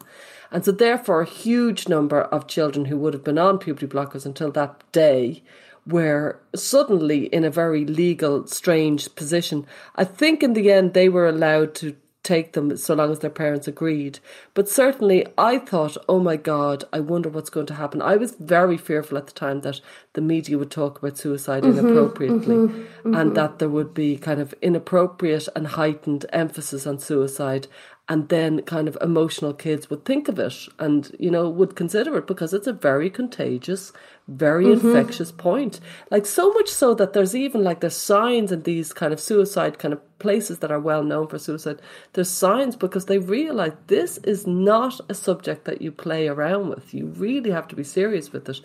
[0.51, 4.25] And so, therefore, a huge number of children who would have been on puberty blockers
[4.25, 5.43] until that day
[5.87, 9.67] were suddenly in a very legal, strange position.
[9.95, 11.97] I think in the end they were allowed to
[12.27, 14.19] take them so long as their parents agreed.
[14.53, 18.03] But certainly I thought, oh my God, I wonder what's going to happen.
[18.03, 19.81] I was very fearful at the time that
[20.15, 23.15] the media would talk about suicide mm-hmm, inappropriately mm-hmm, mm-hmm.
[23.15, 27.69] and that there would be kind of inappropriate and heightened emphasis on suicide
[28.09, 32.17] and then kind of emotional kids would think of it and you know would consider
[32.17, 33.93] it because it's a very contagious
[34.29, 34.89] very mm-hmm.
[34.89, 35.81] infectious point.
[36.11, 39.79] Like so much so that there's even like there's signs in these kind of suicide
[39.79, 41.81] kind of places that are well known for suicide.
[42.13, 46.93] There's signs because they realize this is not a subject that you play around with.
[46.93, 48.61] You really have to be serious with it.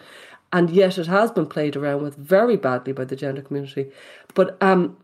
[0.54, 3.92] And yet it has been played around with very badly by the gender community.
[4.34, 4.98] But um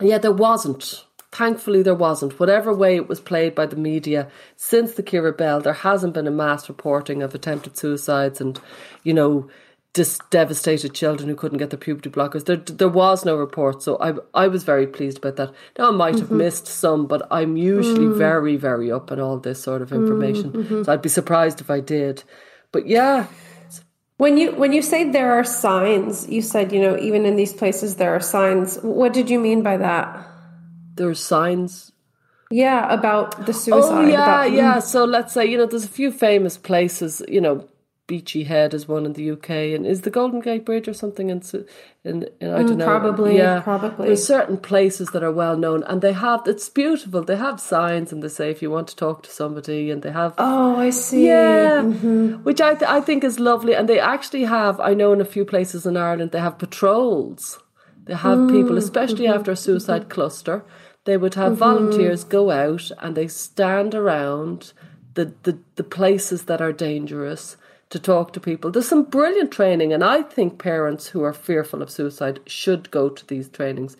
[0.00, 2.40] yeah there wasn't Thankfully, there wasn't.
[2.40, 6.26] Whatever way it was played by the media, since the Keira Bell, there hasn't been
[6.26, 8.58] a mass reporting of attempted suicides and,
[9.04, 9.48] you know,
[9.94, 12.44] just devastated children who couldn't get their puberty blockers.
[12.44, 15.52] There, there was no report, so I, I was very pleased about that.
[15.78, 16.38] Now I might have mm-hmm.
[16.38, 18.16] missed some, but I'm usually mm.
[18.16, 20.52] very, very up on all this sort of information.
[20.52, 20.82] Mm-hmm.
[20.84, 22.22] So I'd be surprised if I did.
[22.70, 23.26] But yeah,
[24.18, 27.52] When you when you say there are signs, you said you know even in these
[27.52, 28.76] places there are signs.
[28.82, 30.27] What did you mean by that?
[30.98, 31.92] There are signs.
[32.50, 33.90] Yeah, about the suicide.
[33.90, 34.78] Oh yeah, about, yeah.
[34.80, 37.22] So let's say you know there's a few famous places.
[37.28, 37.68] You know,
[38.08, 41.28] Beachy Head is one in the UK, and is the Golden Gate Bridge or something
[41.28, 41.42] in
[42.04, 42.86] in, in I don't know.
[42.86, 44.06] Probably, yeah, probably.
[44.06, 47.22] There's certain places that are well known, and they have it's beautiful.
[47.22, 50.10] They have signs, and they say if you want to talk to somebody, and they
[50.10, 50.34] have.
[50.38, 51.26] Oh, I see.
[51.26, 52.42] Yeah, mm-hmm.
[52.44, 54.80] which I th- I think is lovely, and they actually have.
[54.80, 57.62] I know in a few places in Ireland they have patrols.
[58.06, 60.10] They have mm, people, especially mm-hmm, after a suicide mm-hmm.
[60.10, 60.64] cluster.
[61.08, 64.74] They would have volunteers go out and they stand around
[65.14, 67.56] the, the, the places that are dangerous
[67.88, 68.70] to talk to people.
[68.70, 73.08] There's some brilliant training, and I think parents who are fearful of suicide should go
[73.08, 73.96] to these trainings.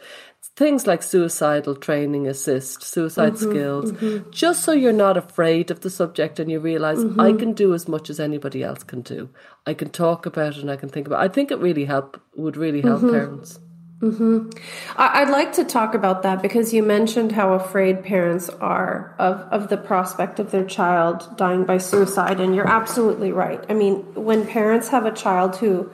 [0.54, 4.30] Things like suicidal training ASIST, suicide mm-hmm, skills, mm-hmm.
[4.30, 7.18] just so you're not afraid of the subject and you realize mm-hmm.
[7.18, 9.30] I can do as much as anybody else can do.
[9.66, 11.30] I can talk about it and I can think about it.
[11.30, 13.12] I think it really help would really help mm-hmm.
[13.12, 13.61] parents.
[14.01, 14.51] Mm-hmm.
[14.96, 19.70] I'd like to talk about that because you mentioned how afraid parents are of, of
[19.70, 23.64] the prospect of their child dying by suicide, and you're absolutely right.
[23.68, 25.90] I mean, when parents have a child who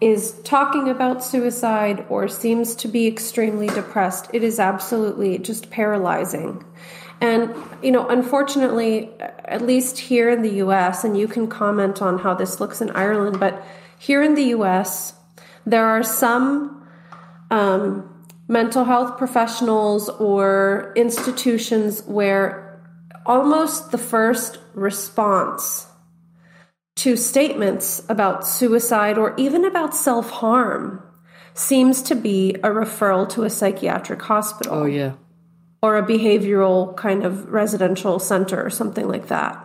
[0.00, 6.64] is talking about suicide or seems to be extremely depressed, it is absolutely just paralyzing.
[7.20, 12.18] And, you know, unfortunately, at least here in the US, and you can comment on
[12.18, 13.64] how this looks in Ireland, but
[13.98, 15.14] here in the US,
[15.64, 16.85] there are some
[17.50, 22.80] um, mental health professionals or institutions where
[23.24, 25.86] almost the first response
[26.96, 31.02] to statements about suicide or even about self harm
[31.54, 34.74] seems to be a referral to a psychiatric hospital.
[34.74, 35.12] Oh, yeah.
[35.82, 39.62] Or a behavioral kind of residential center or something like that.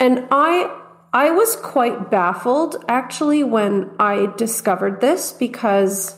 [0.00, 0.78] And I
[1.12, 6.16] I was quite baffled actually when I discovered this because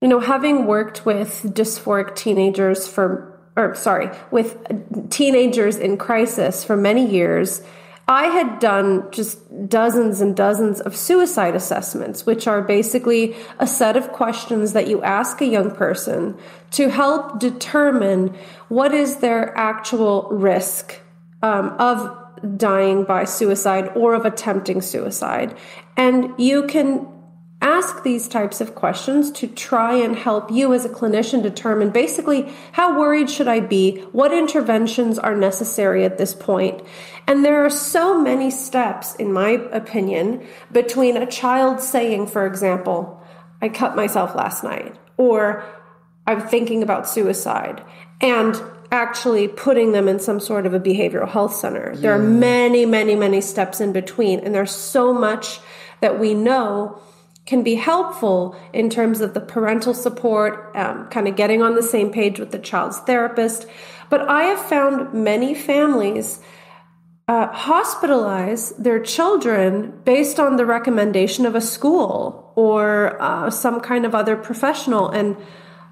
[0.00, 4.56] you know, having worked with dysphoric teenagers for, or sorry, with
[5.10, 7.62] teenagers in crisis for many years,
[8.08, 9.38] I had done just
[9.68, 15.00] dozens and dozens of suicide assessments, which are basically a set of questions that you
[15.02, 16.36] ask a young person
[16.72, 18.34] to help determine
[18.68, 21.00] what is their actual risk
[21.42, 22.16] um, of
[22.56, 25.56] dying by suicide or of attempting suicide.
[25.96, 27.06] And you can
[27.60, 32.50] ask these types of questions to try and help you as a clinician determine basically
[32.72, 33.98] how worried should I be?
[34.12, 36.82] What interventions are necessary at this point?
[37.26, 43.22] And there are so many steps, in my opinion, between a child saying, for example,
[43.60, 45.62] I cut myself last night, or
[46.26, 47.84] I'm thinking about suicide,
[48.22, 51.92] and actually putting them in some sort of a behavioral health center.
[51.94, 52.00] Yeah.
[52.00, 55.60] There are many, many, many steps in between, and there's so much
[56.00, 57.00] that we know
[57.46, 61.82] can be helpful in terms of the parental support, um, kind of getting on the
[61.82, 63.66] same page with the child's therapist.
[64.08, 66.40] But I have found many families
[67.30, 74.04] uh, hospitalize their children based on the recommendation of a school or uh, some kind
[74.04, 75.08] of other professional.
[75.08, 75.36] And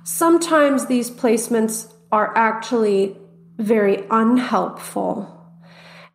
[0.02, 3.16] sometimes these placements are actually
[3.56, 5.32] very unhelpful.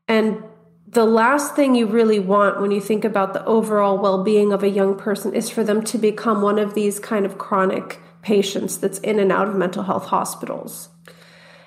[0.10, 0.44] And
[0.94, 4.64] the last thing you really want when you think about the overall well being of
[4.64, 8.78] a young person is for them to become one of these kind of chronic patients
[8.78, 10.90] that's in and out of mental health hospitals.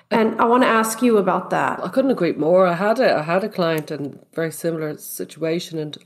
[0.09, 1.83] And I want to ask you about that.
[1.83, 2.65] I couldn't agree more.
[2.65, 5.97] I had a I had a client in a very similar situation, and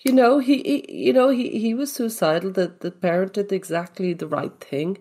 [0.00, 2.52] you know he, he you know he, he was suicidal.
[2.52, 4.98] That the parent did exactly the right thing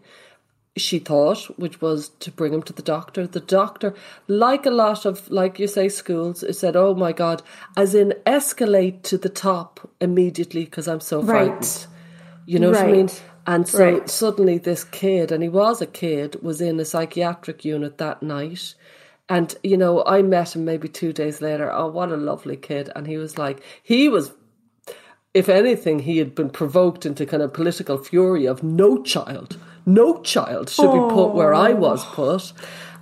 [0.75, 3.27] she thought, which was to bring him to the doctor.
[3.27, 3.93] The doctor,
[4.27, 7.43] like a lot of, like you say, schools, said, "Oh my God,"
[7.77, 11.87] as in escalate to the top immediately because I'm so frightened.
[12.45, 12.85] You know right.
[12.85, 13.09] what I mean?
[13.45, 14.09] And so right.
[14.09, 18.73] suddenly, this kid, and he was a kid, was in a psychiatric unit that night.
[19.29, 21.71] And you know, I met him maybe two days later.
[21.71, 22.89] Oh, what a lovely kid!
[22.95, 24.33] And he was like, he was
[25.33, 30.21] if anything, he had been provoked into kind of political fury of no child no
[30.21, 31.07] child should oh.
[31.07, 32.53] be put where I was put.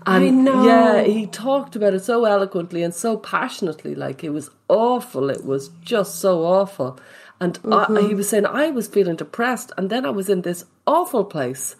[0.05, 3.93] And yeah, he talked about it so eloquently and so passionately.
[3.93, 5.29] Like it was awful.
[5.29, 6.99] It was just so awful.
[7.39, 7.97] And mm-hmm.
[7.97, 11.25] I, he was saying I was feeling depressed, and then I was in this awful
[11.25, 11.75] place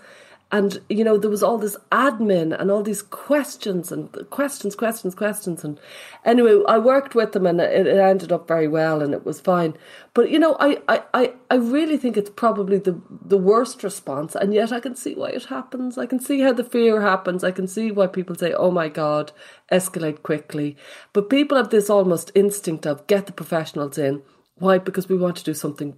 [0.52, 5.16] and you know there was all this admin and all these questions and questions questions
[5.16, 5.80] questions and
[6.26, 9.40] anyway i worked with them and it, it ended up very well and it was
[9.40, 9.76] fine
[10.14, 14.54] but you know I, I i really think it's probably the the worst response and
[14.54, 17.52] yet i can see why it happens i can see how the fear happens i
[17.52, 19.32] can see why people say oh my god
[19.72, 20.76] escalate quickly
[21.14, 24.22] but people have this almost instinct of get the professionals in
[24.62, 24.78] Why?
[24.78, 25.98] Because we want to do something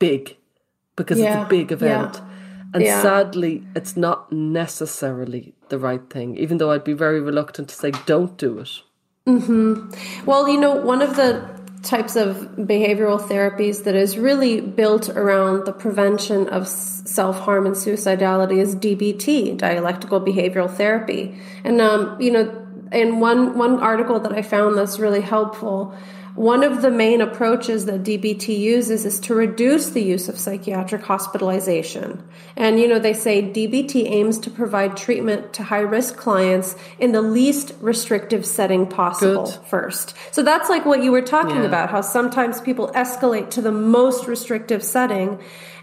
[0.00, 0.36] big,
[0.96, 1.42] because yeah.
[1.42, 2.14] it's a big event.
[2.16, 2.24] Yeah.
[2.76, 3.00] And yeah.
[3.00, 7.90] sadly, it's not necessarily the right thing, even though I'd be very reluctant to say
[8.04, 8.68] don't do it.
[9.26, 10.26] Mm-hmm.
[10.26, 11.42] Well, you know, one of the
[11.82, 17.74] types of behavioral therapies that is really built around the prevention of self harm and
[17.74, 21.34] suicidality is DBT, dialectical behavioral therapy.
[21.64, 25.96] And um, you know, in one one article that I found that's really helpful
[26.36, 31.02] one of the main approaches that DBT uses is to reduce the use of psychiatric
[31.02, 32.22] hospitalization.
[32.56, 37.12] And, you know, they say DBT aims to provide treatment to high risk clients in
[37.12, 39.66] the least restrictive setting possible Good.
[39.66, 40.14] first.
[40.30, 41.68] So that's like what you were talking yeah.
[41.68, 45.38] about, how sometimes people escalate to the most restrictive setting.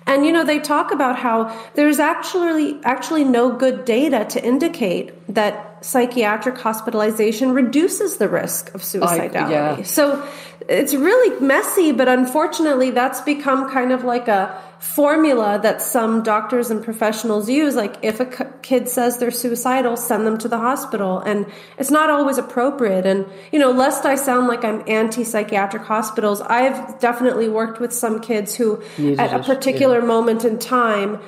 [0.05, 5.13] And you know, they talk about how there's actually actually no good data to indicate
[5.33, 9.35] that psychiatric hospitalization reduces the risk of suicidality.
[9.35, 9.83] I, yeah.
[9.83, 10.27] So
[10.69, 16.69] it's really messy, but unfortunately, that's become kind of like a formula that some doctors
[16.69, 17.75] and professionals use.
[17.75, 18.25] Like, if a
[18.61, 21.19] kid says they're suicidal, send them to the hospital.
[21.19, 21.45] And
[21.77, 23.05] it's not always appropriate.
[23.05, 27.93] And, you know, lest I sound like I'm anti psychiatric hospitals, I've definitely worked with
[27.93, 30.05] some kids who, Needed at a particular yeah.
[30.05, 31.19] moment in time,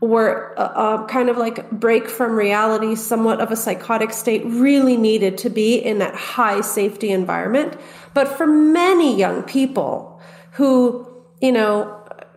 [0.00, 4.96] were uh, uh, kind of like break from reality, somewhat of a psychotic state, really
[4.96, 7.76] needed to be in that high safety environment.
[8.14, 10.20] But for many young people
[10.52, 11.08] who,
[11.40, 11.94] you know,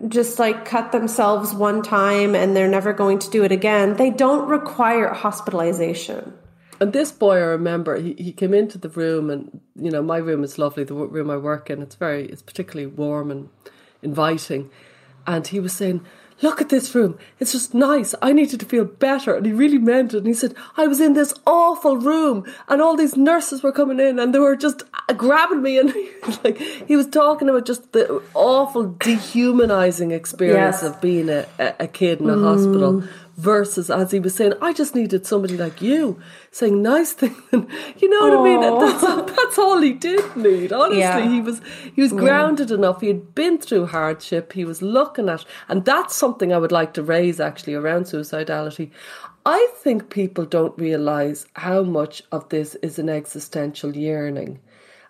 [0.07, 4.09] just like cut themselves one time and they're never going to do it again, they
[4.09, 6.33] don't require hospitalization.
[6.79, 10.17] And this boy, I remember, he, he came into the room, and you know, my
[10.17, 11.79] room is lovely, the room I work in.
[11.83, 13.49] It's very, it's particularly warm and
[14.01, 14.71] inviting.
[15.27, 16.03] And he was saying,
[16.41, 17.17] look at this room.
[17.39, 18.15] It's just nice.
[18.21, 19.35] I needed to feel better.
[19.35, 20.19] And he really meant it.
[20.19, 23.99] And he said, I was in this awful room and all these nurses were coming
[23.99, 24.83] in and they were just
[25.15, 25.71] grabbing me.
[25.81, 30.83] And he was like, he was talking about just the awful dehumanizing experience yes.
[30.83, 32.43] of being a, a, kid in a mm.
[32.43, 33.03] hospital
[33.41, 36.21] versus as he was saying, I just needed somebody like you
[36.51, 37.35] saying nice things.
[37.51, 38.41] you know what Aww.
[38.41, 38.79] I mean?
[38.79, 40.71] That's, that's all he did need.
[40.71, 41.27] Honestly, yeah.
[41.27, 41.59] he was
[41.95, 42.77] he was grounded yeah.
[42.77, 43.01] enough.
[43.01, 44.53] He had been through hardship.
[44.53, 48.91] He was looking at, and that's something I would like to raise actually around suicidality.
[49.43, 54.59] I think people don't realize how much of this is an existential yearning.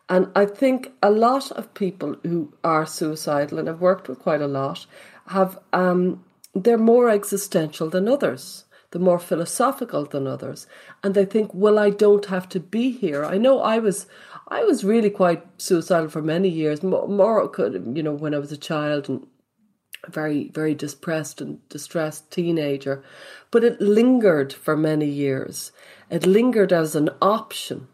[0.08, 4.42] And I think a lot of people who are suicidal, and I've worked with quite
[4.42, 4.86] a lot,
[5.28, 6.24] have um,
[6.54, 8.66] they're more existential than others.
[8.92, 10.68] They're more philosophical than others,
[11.02, 14.06] and they think, "Well, I don't have to be here." I know I was,
[14.50, 16.84] I was really quite suicidal for many years.
[16.84, 19.26] More, more could you know when I was a child and
[20.10, 23.04] very, very depressed and distressed teenager,
[23.52, 25.72] but it lingered for many years.
[26.10, 27.88] It lingered as an option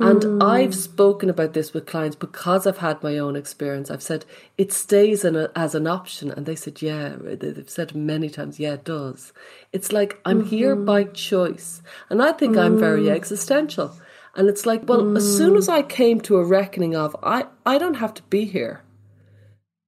[0.00, 0.42] and mm.
[0.42, 3.90] I've spoken about this with clients because I've had my own experience.
[3.90, 4.24] I've said
[4.56, 6.30] it stays a, as an option.
[6.30, 7.16] And they said, yeah.
[7.18, 9.32] They've said many times, yeah, it does.
[9.72, 10.50] It's like I'm mm-hmm.
[10.50, 11.82] here by choice.
[12.10, 12.62] And I think mm.
[12.62, 13.10] I'm very mm.
[13.10, 13.98] existential.
[14.36, 15.16] And it's like, well, mm.
[15.16, 18.44] as soon as I came to a reckoning of, I, I don't have to be
[18.44, 18.82] here,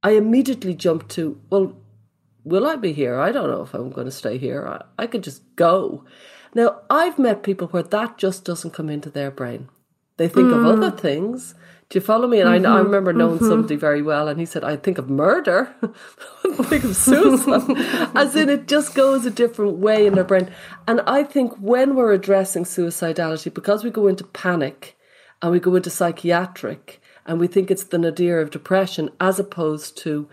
[0.02, 1.76] I immediately jumped to, well,
[2.42, 3.20] will I be here?
[3.20, 4.66] I don't know if I'm going to stay here.
[4.66, 6.04] I, I could just go.
[6.52, 9.68] Now, I've met people where that just doesn't come into their brain.
[10.20, 10.58] They think mm.
[10.58, 11.00] of other mm.
[11.00, 11.54] things.
[11.88, 12.40] Do you follow me?
[12.40, 13.48] And mm-hmm, I, I remember knowing mm-hmm.
[13.48, 15.74] somebody very well, and he said, I think of murder,
[16.44, 17.62] I think of suicide.
[18.14, 20.50] As in, it just goes a different way in their brain.
[20.86, 24.98] And I think when we're addressing suicidality, because we go into panic
[25.40, 29.96] and we go into psychiatric, and we think it's the nadir of depression, as opposed
[30.02, 30.28] to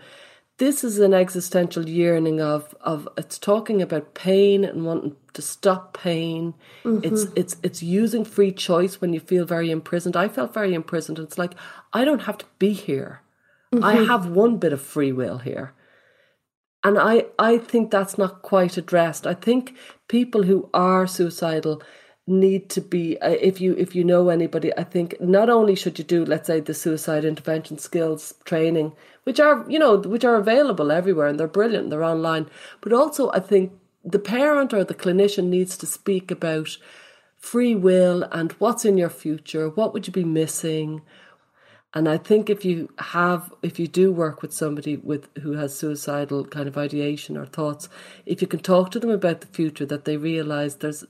[0.58, 5.96] this is an existential yearning of of it's talking about pain and wanting to stop
[5.96, 6.54] pain.
[6.84, 7.04] Mm-hmm.
[7.04, 10.16] It's it's it's using free choice when you feel very imprisoned.
[10.16, 11.18] I felt very imprisoned.
[11.18, 11.54] It's like
[11.92, 13.22] I don't have to be here.
[13.72, 13.84] Mm-hmm.
[13.84, 15.74] I have one bit of free will here.
[16.82, 19.26] And I I think that's not quite addressed.
[19.26, 19.76] I think
[20.08, 21.82] people who are suicidal
[22.28, 25.98] need to be uh, if you if you know anybody i think not only should
[25.98, 28.92] you do let's say the suicide intervention skills training
[29.24, 32.46] which are you know which are available everywhere and they're brilliant they're online
[32.80, 33.72] but also i think
[34.04, 36.76] the parent or the clinician needs to speak about
[37.36, 41.02] free will and what's in your future what would you be missing?
[41.94, 45.74] And i think if you have if you do work with somebody with who has
[45.74, 47.88] suicidal kind of ideation or thoughts
[48.26, 51.04] if you can talk to them about the future that they realize there's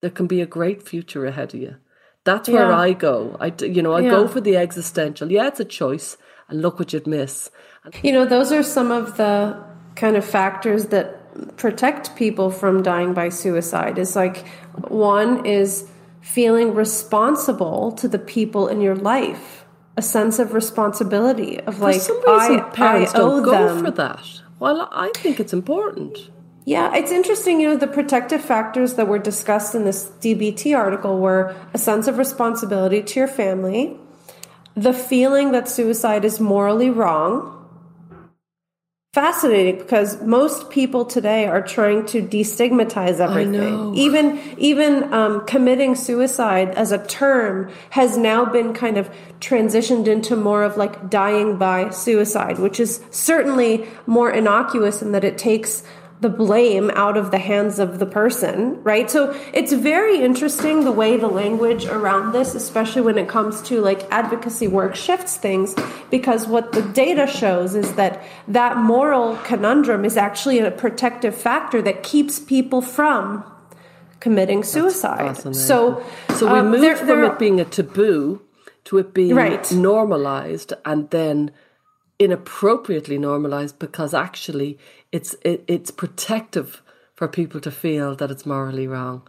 [0.00, 1.76] there can be a great future ahead of you.
[2.24, 2.78] That's where yeah.
[2.78, 3.36] I go.
[3.40, 4.10] I, you know, I yeah.
[4.10, 5.30] go for the existential.
[5.32, 6.16] Yeah, it's a choice,
[6.48, 7.50] and look what you'd miss.
[8.02, 9.64] You know, those are some of the
[9.96, 13.98] kind of factors that protect people from dying by suicide.
[13.98, 14.46] Is like
[14.88, 15.88] one is
[16.20, 19.64] feeling responsible to the people in your life
[19.98, 23.74] a sense of responsibility of like For some reason, I, parents I owe don't go
[23.74, 23.84] them.
[23.84, 24.24] for that.
[24.60, 26.30] Well, I think it's important.
[26.68, 27.62] Yeah, it's interesting.
[27.62, 32.06] You know, the protective factors that were discussed in this DBT article were a sense
[32.06, 33.96] of responsibility to your family,
[34.74, 37.54] the feeling that suicide is morally wrong.
[39.14, 43.52] Fascinating because most people today are trying to destigmatize everything.
[43.52, 43.94] know.
[43.94, 49.10] Even even um, committing suicide as a term has now been kind of
[49.40, 55.24] transitioned into more of like dying by suicide, which is certainly more innocuous in that
[55.24, 55.82] it takes
[56.20, 59.08] the blame out of the hands of the person, right?
[59.08, 63.80] So it's very interesting the way the language around this, especially when it comes to
[63.80, 65.76] like advocacy work, shifts things
[66.10, 71.80] because what the data shows is that that moral conundrum is actually a protective factor
[71.82, 73.44] that keeps people from
[74.18, 75.36] committing suicide.
[75.54, 76.02] So,
[76.34, 78.42] So we um, moved there- from there- it being a taboo
[78.86, 79.70] to it being Right.
[79.70, 81.52] normalized and then
[82.18, 84.76] inappropriately normalized because actually
[85.12, 86.82] it's it, it's protective
[87.14, 89.22] for people to feel that it's morally wrong.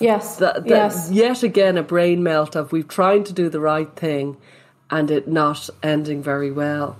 [0.00, 1.10] yes, That, that yes.
[1.10, 4.36] yet again a brain melt of we've trying to do the right thing
[4.90, 6.96] and it not ending very well.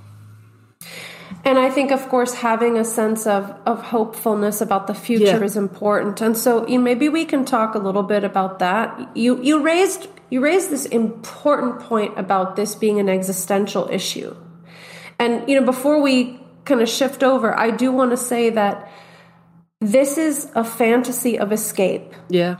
[1.44, 5.42] And I think, of course, having a sense of, of hopefulness about the future Yeah.
[5.44, 6.20] is important.
[6.20, 9.16] And so, you maybe we can talk a little bit about that.
[9.16, 14.34] You you raised you raised this important point about this being an existential issue.
[15.18, 18.90] And you know, before we kind of shift over, I do want to say that
[19.80, 22.12] this is a fantasy of escape.
[22.28, 22.58] Yeah.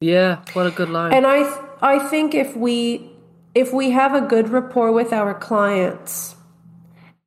[0.00, 1.12] Yeah, what a good line.
[1.12, 3.10] And I th- I think if we
[3.54, 6.36] if we have a good rapport with our clients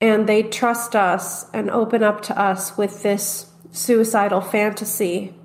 [0.01, 5.35] and they trust us and open up to us with this suicidal fantasy,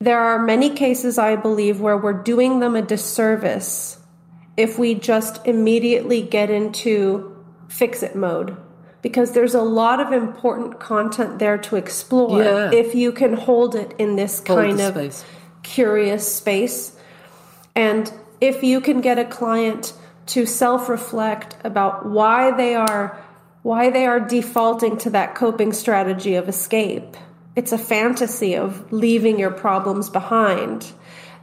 [0.00, 3.98] there are many cases I believe where we're doing them a disservice
[4.56, 7.36] if we just immediately get into
[7.68, 8.56] fix it mode
[9.02, 12.70] because there's a lot of important content there to explore Yeah.
[12.72, 15.24] if you can hold it in this kind of space.
[15.62, 16.92] curious space.
[17.74, 19.92] And if you can get a client
[20.26, 23.18] to self-reflect about why they are
[23.62, 27.16] why they are defaulting to that coping strategy of escape.
[27.54, 30.90] It's a fantasy of leaving your problems behind.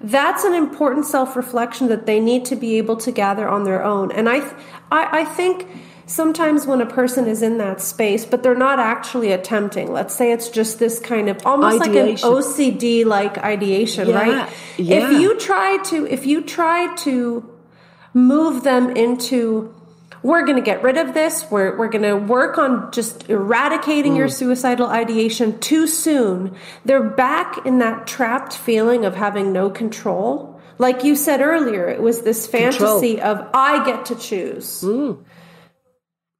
[0.01, 4.11] That's an important self-reflection that they need to be able to gather on their own.
[4.11, 4.39] And I
[4.91, 5.67] I, I think
[6.09, 9.93] sometimes when a person is in that space but they're not actually attempting.
[9.93, 12.29] Let's say it's just this kind of almost Ideation.
[12.29, 14.49] like an ocd like ideation Yeah, right?
[14.77, 14.95] yeah.
[14.97, 17.47] if you try to if you try to
[18.13, 19.73] move them into
[20.21, 24.15] we're going to get rid of this we're, we're going to work on just eradicating
[24.15, 24.33] your mm.
[24.33, 26.55] suicidal ideation too soon
[26.85, 30.59] they're back in that trapped feeling of having no control.
[30.79, 35.23] Like you said earlier it was this fantasy of i get to choose mm.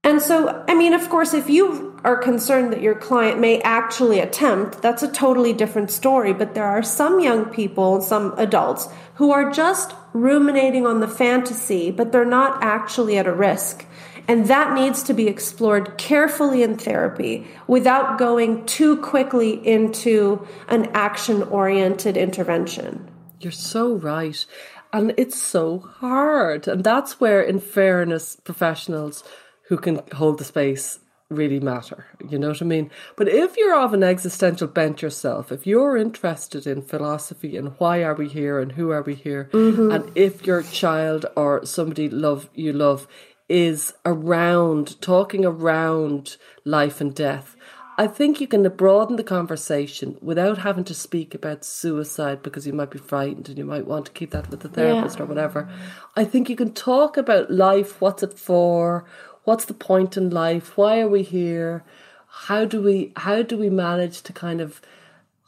[0.03, 4.19] And so, I mean, of course, if you are concerned that your client may actually
[4.19, 6.31] attempt, that's a totally different story.
[6.31, 11.91] But there are some young people, some adults, who are just ruminating on the fantasy,
[11.91, 13.85] but they're not actually at a risk.
[14.29, 20.85] And that needs to be explored carefully in therapy without going too quickly into an
[20.93, 23.09] action oriented intervention.
[23.41, 24.45] You're so right.
[24.93, 26.67] And it's so hard.
[26.67, 29.23] And that's where, in fairness, professionals
[29.69, 30.99] who can hold the space
[31.29, 32.07] really matter.
[32.27, 32.89] You know what I mean?
[33.15, 38.03] But if you're of an existential bent yourself, if you're interested in philosophy and why
[38.03, 39.91] are we here and who are we here, mm-hmm.
[39.91, 43.07] and if your child or somebody love you love
[43.47, 47.55] is around talking around life and death,
[47.99, 52.71] I think you can broaden the conversation without having to speak about suicide because you
[52.71, 55.69] might be frightened and you might want to keep that with the therapist or whatever.
[56.15, 59.03] I think you can talk about life, what's it for,
[59.43, 61.83] what's the point in life, why are we here,
[62.29, 64.81] how do we how do we manage to kind of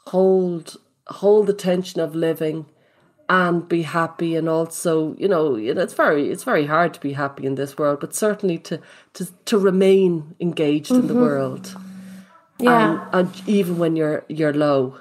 [0.07, 0.77] hold
[1.07, 2.65] hold the tension of living
[3.29, 7.45] and be happy and also you know it's very it's very hard to be happy
[7.45, 8.79] in this world but certainly to
[9.13, 11.21] to to remain engaged in the mm-hmm.
[11.21, 11.75] world.
[12.59, 13.07] Yeah.
[13.13, 14.99] and, and even when you're you're low.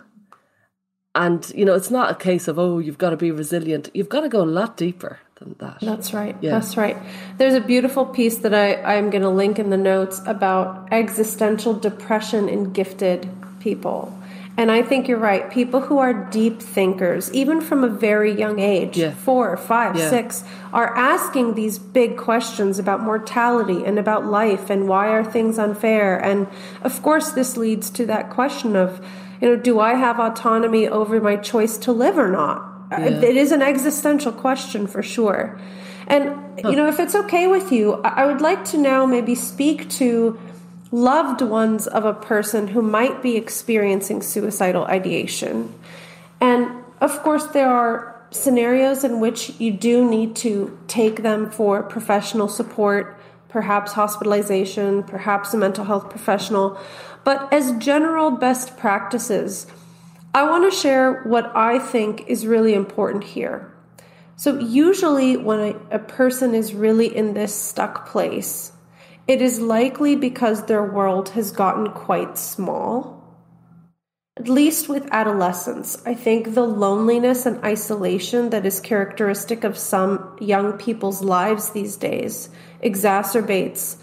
[1.12, 3.90] And you know it's not a case of oh you've got to be resilient.
[3.92, 6.36] You've got to go a lot deeper than that That's right.
[6.40, 6.50] Yeah.
[6.52, 6.96] That's right.
[7.38, 11.74] There's a beautiful piece that I, I'm going to link in the notes about existential
[11.74, 13.28] depression in gifted
[13.58, 14.16] people.
[14.56, 15.50] And I think you're right.
[15.50, 19.12] People who are deep thinkers, even from a very young age, Yeah.
[19.12, 20.10] four, five, Yeah.
[20.10, 25.58] six, are asking these big questions about mortality and about life and why are things
[25.58, 26.18] unfair.
[26.18, 26.46] And
[26.84, 29.00] of course, this leads to that question of,
[29.40, 32.69] you know, do I have autonomy over my choice to live or not?
[32.90, 35.58] Uh, It is an existential question for sure.
[36.06, 36.24] And,
[36.64, 40.38] you know, if it's okay with you, I would like to now maybe speak to
[40.90, 45.72] loved ones of a person who might be experiencing suicidal ideation.
[46.40, 46.68] And
[47.00, 52.48] of course, there are scenarios in which you do need to take them for professional
[52.48, 53.16] support,
[53.48, 56.76] perhaps hospitalization, perhaps a mental health professional.
[57.24, 59.66] But as general best practices,
[60.32, 63.74] I want to share what I think is really important here.
[64.36, 68.72] So, usually, when a, person is really in this stuck place,
[69.26, 73.20] it is likely because their world has gotten quite small.
[74.36, 80.36] At least with adolescence, I think the loneliness and isolation that is characteristic of some
[80.40, 82.48] young people's lives these days
[82.82, 83.96] exacerbates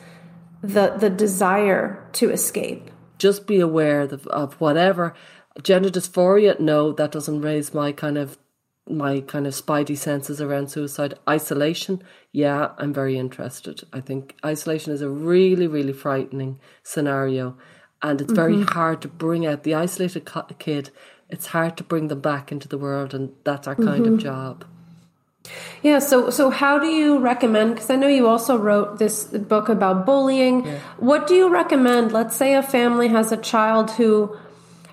[0.62, 2.92] the, the desire to escape.
[3.18, 5.16] Just be aware of, of whatever
[5.64, 6.60] gender dysphoria.
[6.60, 8.38] No, that doesn't raise my kind of
[8.90, 11.16] my kind of spidey senses around suicide.
[11.28, 12.02] Isolation,
[12.32, 13.84] yeah, I'm very interested.
[13.92, 17.58] I think isolation is a really, really frightening scenario,
[18.02, 18.74] and it's very mm-hmm.
[18.74, 20.30] hard to bring out the isolated
[20.60, 20.90] kid.
[21.30, 24.14] It's hard to bring them back into the world, and that's our kind mm-hmm.
[24.14, 24.66] of job.
[25.82, 29.70] Yeah, so so how do you recommend because I know you also wrote this book
[29.70, 30.66] about bullying.
[30.66, 30.80] Yeah.
[30.98, 32.12] What do you recommend?
[32.12, 34.36] Let's say a family has a child who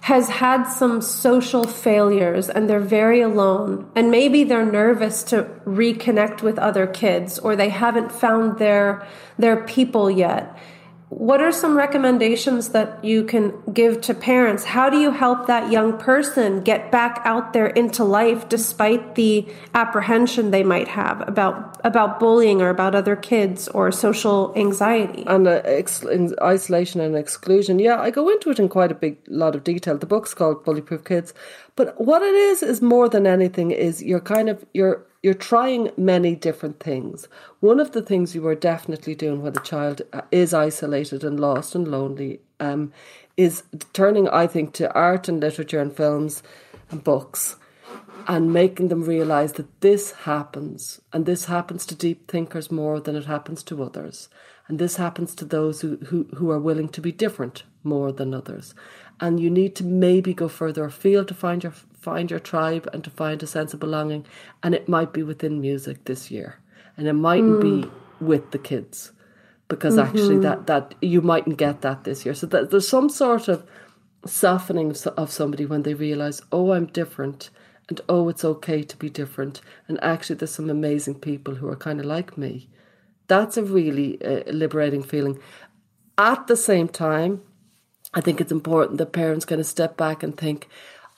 [0.04, 6.42] has had some social failures and they're very alone and maybe they're nervous to reconnect
[6.42, 10.54] with other kids or they haven't found their their people yet
[11.10, 14.64] what are some recommendations that you can give to parents?
[14.64, 19.46] How do you help that young person get back out there into life despite the
[19.74, 25.24] apprehension they might have about about bullying or about other kids or social anxiety?
[25.26, 26.04] And uh, ex-
[26.42, 27.78] isolation and exclusion.
[27.78, 29.98] Yeah, I go into it in quite a big lot of detail.
[29.98, 31.34] The book's called Bullyproof Kids,
[31.76, 35.90] but what it is is more than anything is you're kind of you're you're trying
[35.96, 37.28] many different things.
[37.60, 41.40] One of the things you are definitely doing when the child uh, is isolated and
[41.40, 42.92] lost and lonely um,
[43.38, 43.62] is
[43.94, 46.42] turning, I think, to art and literature and films
[46.90, 47.56] and books
[48.28, 53.16] and making them realize that this happens and this happens to deep thinkers more than
[53.16, 54.28] it happens to others
[54.68, 58.32] and this happens to those who, who, who are willing to be different more than
[58.32, 58.74] others
[59.20, 61.74] and you need to maybe go further afield to find your
[62.04, 64.26] find your tribe and to find a sense of belonging
[64.62, 66.58] and it might be within music this year.
[66.96, 67.82] And it mightn't mm.
[67.82, 67.90] be
[68.20, 69.12] with the kids
[69.68, 70.08] because mm-hmm.
[70.08, 72.34] actually that that you mightn't get that this year.
[72.34, 73.64] So that there's some sort of
[74.26, 77.50] softening of somebody when they realize oh i'm different
[77.90, 79.60] and oh it's okay to be different.
[79.88, 82.68] And actually there's some amazing people who are kind of like me.
[83.26, 85.38] That's a really uh, liberating feeling.
[86.16, 87.42] At the same time
[88.14, 90.68] I think it's important that parents kind of step back and think,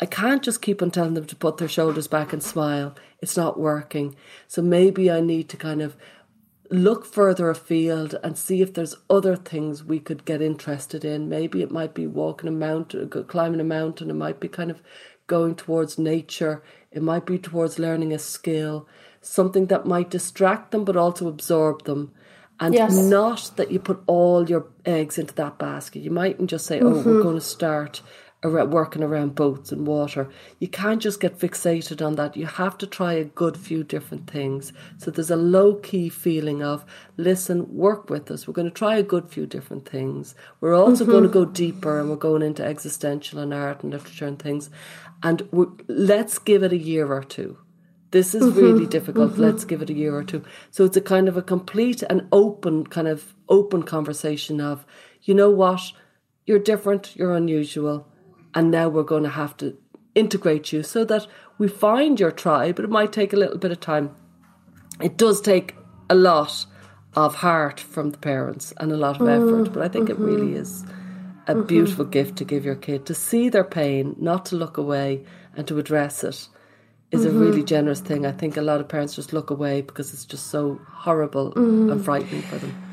[0.01, 2.95] I can't just keep on telling them to put their shoulders back and smile.
[3.21, 4.15] It's not working.
[4.47, 5.97] So maybe I need to kind of
[6.71, 11.29] look further afield and see if there's other things we could get interested in.
[11.29, 14.11] Maybe it might be walking a mountain, climbing a mountain.
[14.11, 14.83] It might be kind of
[15.27, 16.63] going towards nature.
[16.91, 18.87] It might be towards learning a skill,
[19.21, 22.13] something that might distract them but also absorb them
[22.59, 22.95] and yes.
[22.97, 26.01] not that you put all your eggs into that basket.
[26.01, 27.09] You mightn't just say, "Oh, mm-hmm.
[27.09, 28.03] we're going to start."
[28.51, 30.29] Working around boats and water.
[30.59, 32.37] You can't just get fixated on that.
[32.37, 34.73] You have to try a good few different things.
[34.99, 36.85] So there's a low key feeling of,
[37.17, 38.47] listen, work with us.
[38.47, 40.35] We're going to try a good few different things.
[40.61, 41.13] We're also mm-hmm.
[41.13, 44.71] going to go deeper and we're going into existential and art and literature and things.
[45.23, 45.49] And
[45.89, 47.59] let's give it a year or two.
[48.13, 48.61] This is mm-hmm.
[48.61, 49.33] really difficult.
[49.33, 49.43] Mm-hmm.
[49.43, 50.43] Let's give it a year or two.
[50.71, 54.87] So it's a kind of a complete and open, kind of open conversation of,
[55.23, 55.81] you know what,
[56.47, 58.07] you're different, you're unusual,
[58.57, 59.77] and now we're going to have to
[60.15, 61.27] integrate you so that
[61.59, 64.17] we find your tribe, but it might take a little bit of time.
[65.01, 65.77] It does take
[66.09, 66.65] a lot
[67.15, 69.73] of heart from the parents and a lot of effort, mm-hmm.
[69.75, 70.23] but I think mm-hmm.
[70.23, 70.85] it really is
[71.47, 71.67] a mm-hmm.
[71.67, 75.69] beautiful gift to give your kid to see their pain, not to look away and
[75.69, 76.49] to address it
[77.11, 77.37] is mm-hmm.
[77.37, 78.25] a really generous thing.
[78.25, 81.91] I think a lot of parents just look away because it's just so horrible mm-hmm.
[81.93, 82.86] and frightening for them.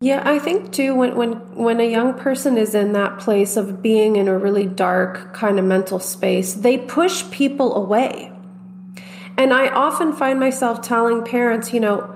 [0.00, 3.80] Yeah, I think too when when when a young person is in that place of
[3.80, 8.30] being in a really dark kind of mental space, they push people away.
[9.38, 12.14] And I often find myself telling parents, you know,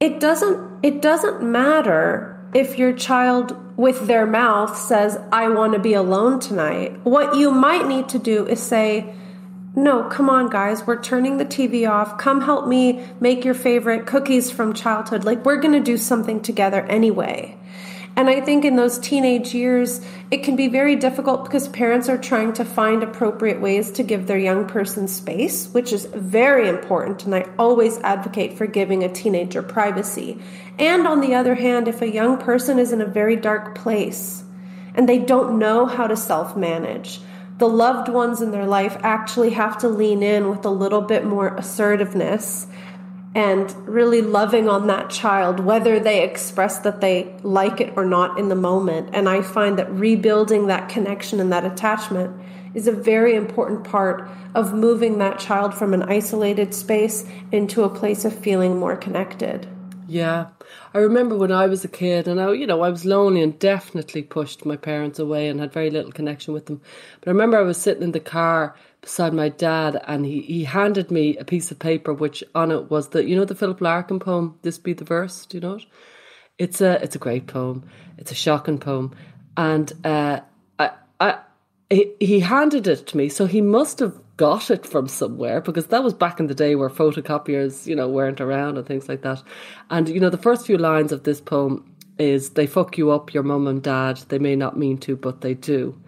[0.00, 5.78] it doesn't it doesn't matter if your child with their mouth says I want to
[5.78, 7.04] be alone tonight.
[7.04, 9.14] What you might need to do is say
[9.76, 12.16] no, come on, guys, we're turning the TV off.
[12.16, 15.24] Come help me make your favorite cookies from childhood.
[15.24, 17.58] Like, we're going to do something together anyway.
[18.16, 20.00] And I think in those teenage years,
[20.30, 24.26] it can be very difficult because parents are trying to find appropriate ways to give
[24.26, 27.26] their young person space, which is very important.
[27.26, 30.40] And I always advocate for giving a teenager privacy.
[30.78, 34.42] And on the other hand, if a young person is in a very dark place
[34.94, 37.20] and they don't know how to self manage,
[37.58, 41.24] the loved ones in their life actually have to lean in with a little bit
[41.24, 42.66] more assertiveness
[43.34, 48.38] and really loving on that child, whether they express that they like it or not
[48.38, 49.10] in the moment.
[49.12, 52.34] And I find that rebuilding that connection and that attachment
[52.74, 57.90] is a very important part of moving that child from an isolated space into a
[57.90, 59.68] place of feeling more connected.
[60.08, 60.46] Yeah.
[60.94, 63.58] I remember when I was a kid and I, you know, I was lonely and
[63.58, 66.80] definitely pushed my parents away and had very little connection with them.
[67.20, 70.64] But I remember I was sitting in the car beside my dad and he, he
[70.64, 73.80] handed me a piece of paper which on it was the, you know, the Philip
[73.80, 75.86] Larkin poem, This Be the Verse, do you know it?
[76.58, 77.88] It's a, it's a great poem.
[78.18, 79.14] It's a shocking poem.
[79.56, 80.40] And, uh,
[80.78, 80.90] I,
[81.20, 81.38] I,
[81.90, 83.28] he, he handed it to me.
[83.28, 86.74] So he must have got it from somewhere because that was back in the day
[86.74, 89.42] where photocopiers, you know, weren't around and things like that.
[89.90, 91.84] And, you know, the first few lines of this poem
[92.18, 94.18] is they fuck you up, your mum and dad.
[94.28, 95.98] They may not mean to, but they do.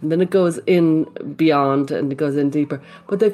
[0.00, 1.04] And then it goes in
[1.36, 2.80] beyond and it goes in deeper.
[3.08, 3.30] But they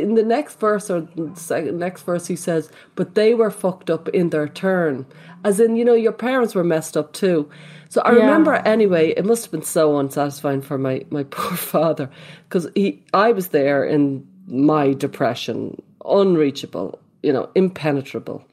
[0.00, 4.08] in the next verse or second, next verse, he says, "But they were fucked up
[4.10, 5.04] in their turn."
[5.44, 7.48] As in, you know, your parents were messed up too.
[7.88, 8.20] So I yeah.
[8.20, 12.10] remember anyway, it must have been so unsatisfying for my, my poor father
[12.48, 18.44] because he I was there in my depression, unreachable, you know, impenetrable.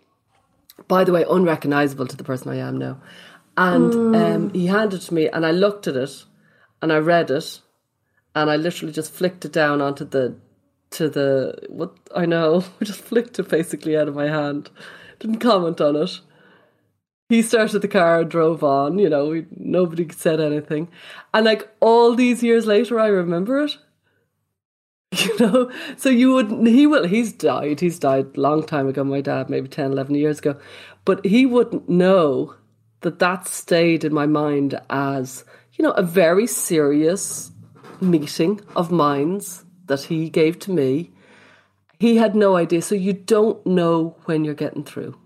[0.87, 3.01] By the way, unrecognizable to the person I am now.
[3.57, 4.35] And mm.
[4.35, 6.25] um, he handed it to me, and I looked at it,
[6.81, 7.61] and I read it,
[8.35, 10.35] and I literally just flicked it down onto the
[10.91, 14.69] to the what I know, just flicked it basically out of my hand.
[15.19, 16.19] Didn't comment on it
[17.29, 18.99] he started the car and drove on.
[18.99, 20.89] You know, we, nobody said anything.
[21.33, 23.77] And like all these years later, I remember it.
[25.17, 27.79] You know, so you would, he will, he's died.
[27.79, 30.59] He's died a long time ago, my dad, maybe 10, 11 years ago.
[31.05, 32.55] But he wouldn't know
[32.99, 37.51] that that stayed in my mind as, you know, a very serious
[38.01, 41.11] meeting of minds that he gave to me.
[41.97, 42.81] He had no idea.
[42.81, 45.17] So you don't know when you're getting through.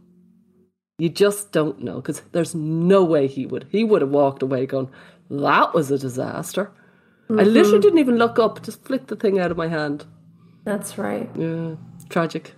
[0.99, 3.65] You just don't know because there's no way he would.
[3.71, 4.89] He would have walked away going,
[5.31, 6.71] that was a disaster.
[7.29, 7.39] Mm-hmm.
[7.39, 10.05] I literally didn't even look up, just flicked the thing out of my hand.
[10.65, 11.29] That's right.
[11.37, 11.75] Yeah,
[12.09, 12.53] tragic.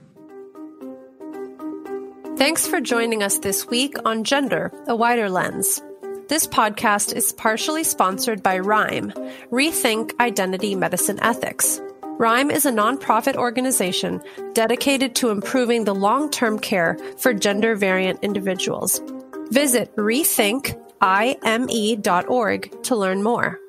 [2.36, 5.80] Thanks for joining us this week on Gender, a Wider Lens.
[6.28, 9.12] This podcast is partially sponsored by ReIME,
[9.52, 11.80] Rethink Identity Medicine Ethics.
[12.18, 14.22] ReIME is a nonprofit organization
[14.54, 19.02] dedicated to improving the long term care for gender variant individuals.
[19.50, 23.60] Visit rethinkime.org to learn more.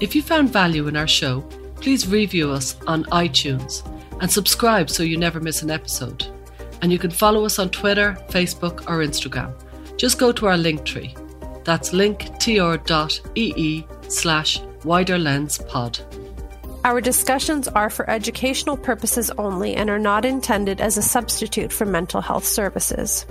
[0.00, 1.40] If you found value in our show,
[1.76, 3.82] please review us on iTunes
[4.20, 6.26] and subscribe so you never miss an episode.
[6.82, 9.52] And you can follow us on Twitter, Facebook, or Instagram.
[9.96, 11.14] Just go to our link tree.
[11.64, 16.13] That's linktr.ee slash widerlenspod.
[16.84, 21.86] Our discussions are for educational purposes only and are not intended as a substitute for
[21.86, 23.24] mental health services.